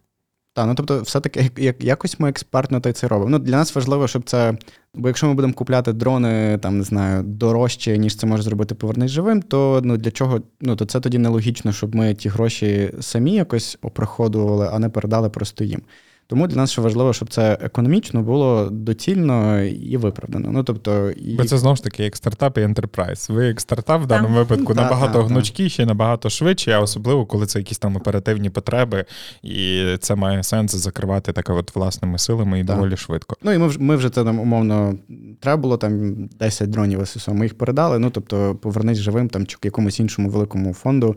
[0.54, 3.30] Так, ну тобто, все-таки як, якось ми експертно то це робимо.
[3.30, 4.58] Ну, Для нас важливо, щоб це.
[4.94, 9.12] Бо якщо ми будемо купляти дрони, там не знаю, дорожче, ніж це може зробити повернись
[9.12, 10.42] живим, то ну для чого?
[10.62, 15.30] Ну то це тоді нелогічно, щоб ми ті гроші самі якось опроходували, а не передали
[15.30, 15.82] просто їм.
[16.30, 20.50] Тому для нас ще важливо, щоб це економічно було доцільно і виправдано.
[20.52, 21.36] Ну тобто, і...
[21.36, 23.30] Бо це знову ж таки як стартап і ентерпрайз.
[23.30, 27.78] Ви як стартап в даному випадку набагато гнучкіші, набагато швидше, а особливо коли це якісь
[27.78, 29.06] там оперативні потреби,
[29.44, 33.36] і це має сенс закривати так от власними силами і доволі швидко.
[33.44, 34.96] Ну і ми вже ми вже це там умовно
[35.40, 37.34] треба було там 10 дронів ССО.
[37.34, 38.00] Ми їх передали.
[38.00, 41.16] Ну тобто, повернись живим там чи якомусь іншому великому фонду.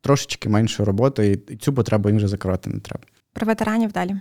[0.00, 3.04] Трошечки менше роботи, і цю потребу їм вже закривати не треба.
[3.32, 4.16] Про ветеранів далі.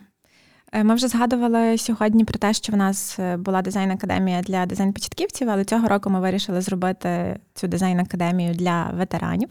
[0.78, 5.50] Е, ми вже згадували сьогодні про те, що в нас е, була дизайн-академія для дизайн-початківців,
[5.50, 9.50] але цього року ми вирішили зробити цю дизайн-академію для ветеранів.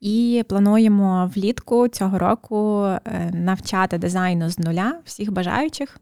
[0.00, 3.00] І плануємо влітку цього року е,
[3.32, 6.00] навчати дизайну з нуля всіх бажаючих.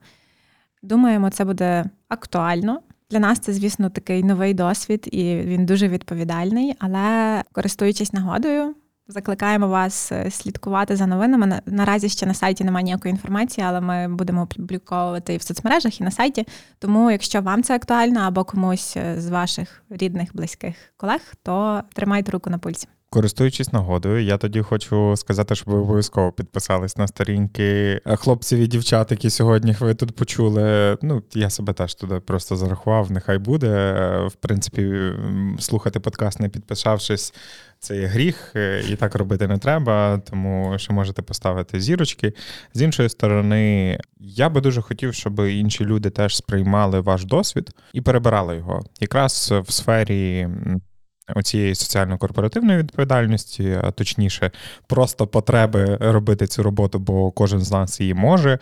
[0.82, 2.80] Думаємо, це буде актуально.
[3.10, 6.74] Для нас це, звісно, такий новий досвід, і він дуже відповідальний.
[6.78, 8.74] Але користуючись нагодою,
[9.12, 11.60] Закликаємо вас е, слідкувати за новинами.
[11.66, 16.04] Наразі ще на сайті немає ніякої інформації, але ми будемо публікувати і в соцмережах, і
[16.04, 16.46] на сайті.
[16.78, 22.32] Тому, якщо вам це актуально або комусь е, з ваших рідних, близьких колег, то тримайте
[22.32, 22.88] руку на пульсі.
[23.12, 28.66] Користуючись нагодою, я тоді хочу сказати, щоб ви обов'язково підписались на сторінки е, хлопців і
[28.66, 30.96] дівчат, які сьогодні ви тут почули.
[31.02, 33.12] Ну, я себе теж туди просто зарахував.
[33.12, 33.68] Нехай буде.
[34.26, 35.12] В принципі,
[35.58, 37.34] слухати подкаст, не підписавшись,
[37.78, 42.32] це є гріх, е, і так робити не треба, тому що можете поставити зірочки.
[42.74, 48.00] З іншої сторони, я би дуже хотів, щоб інші люди теж сприймали ваш досвід і
[48.00, 48.80] перебирали його.
[49.00, 50.48] Якраз в сфері
[51.34, 54.50] оцієї соціально-корпоративної відповідальності, а точніше,
[54.86, 58.58] просто потреби робити цю роботу, бо кожен з нас її може.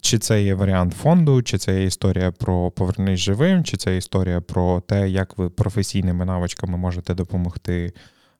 [0.00, 4.40] Чи це є варіант фонду, чи це є історія про повернись живим, чи це історія
[4.40, 7.92] про те, як ви професійними навичками можете допомогти.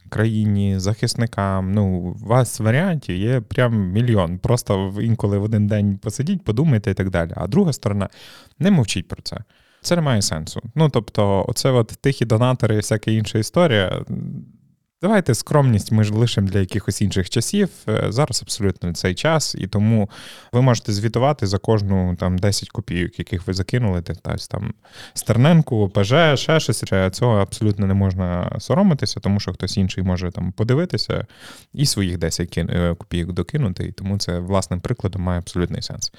[0.09, 4.39] Країні, захисникам, ну, у вас варіантів є прям мільйон.
[4.39, 7.33] Просто інколи в один день посидіть, подумайте і так далі.
[7.37, 8.09] А друга сторона,
[8.59, 9.37] не мовчіть про це.
[9.83, 10.61] Це не має сенсу.
[10.75, 14.05] Ну тобто, оце от тихі донатори і всяка інша історія.
[15.03, 17.69] Давайте скромність ми ж лишимо для якихось інших часів.
[17.89, 20.11] Е, зараз абсолютно цей час, і тому
[20.53, 24.75] ви можете звітувати за кожну там 10 копійок, яких ви закинули, десь там
[25.15, 26.85] стерненку, ПЖ, ще щось.
[27.13, 31.27] Цього абсолютно не можна соромитися, тому що хтось інший може там подивитися
[31.73, 33.85] і своїх 10 е, копійок докинути.
[33.85, 36.13] І тому це власним прикладом має абсолютний сенс.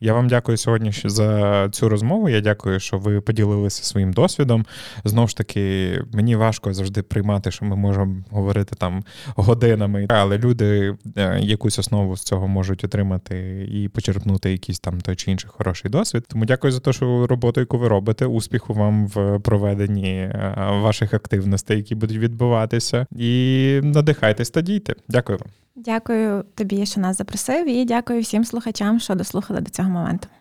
[0.00, 2.28] Я вам дякую сьогодні за цю розмову.
[2.28, 4.66] Я дякую, що ви поділилися своїм досвідом.
[5.04, 10.96] Знову ж таки, мені важко завжди приймати, що ми можемо говорити там годинами, але люди
[11.16, 15.90] е, якусь основу з цього можуть отримати і почерпнути якийсь там той чи інший хороший
[15.90, 16.24] досвід.
[16.28, 18.26] Тому дякую за те, що роботу, яку ви робите.
[18.26, 24.94] Успіху вам в проведенні е, ваших активностей, які будуть відбуватися, і надихайтесь та дійте.
[25.08, 25.48] Дякую вам.
[25.84, 30.28] Дякую тобі, що нас запросив, і дякую всім слухачам, що дослухали до цього моменту.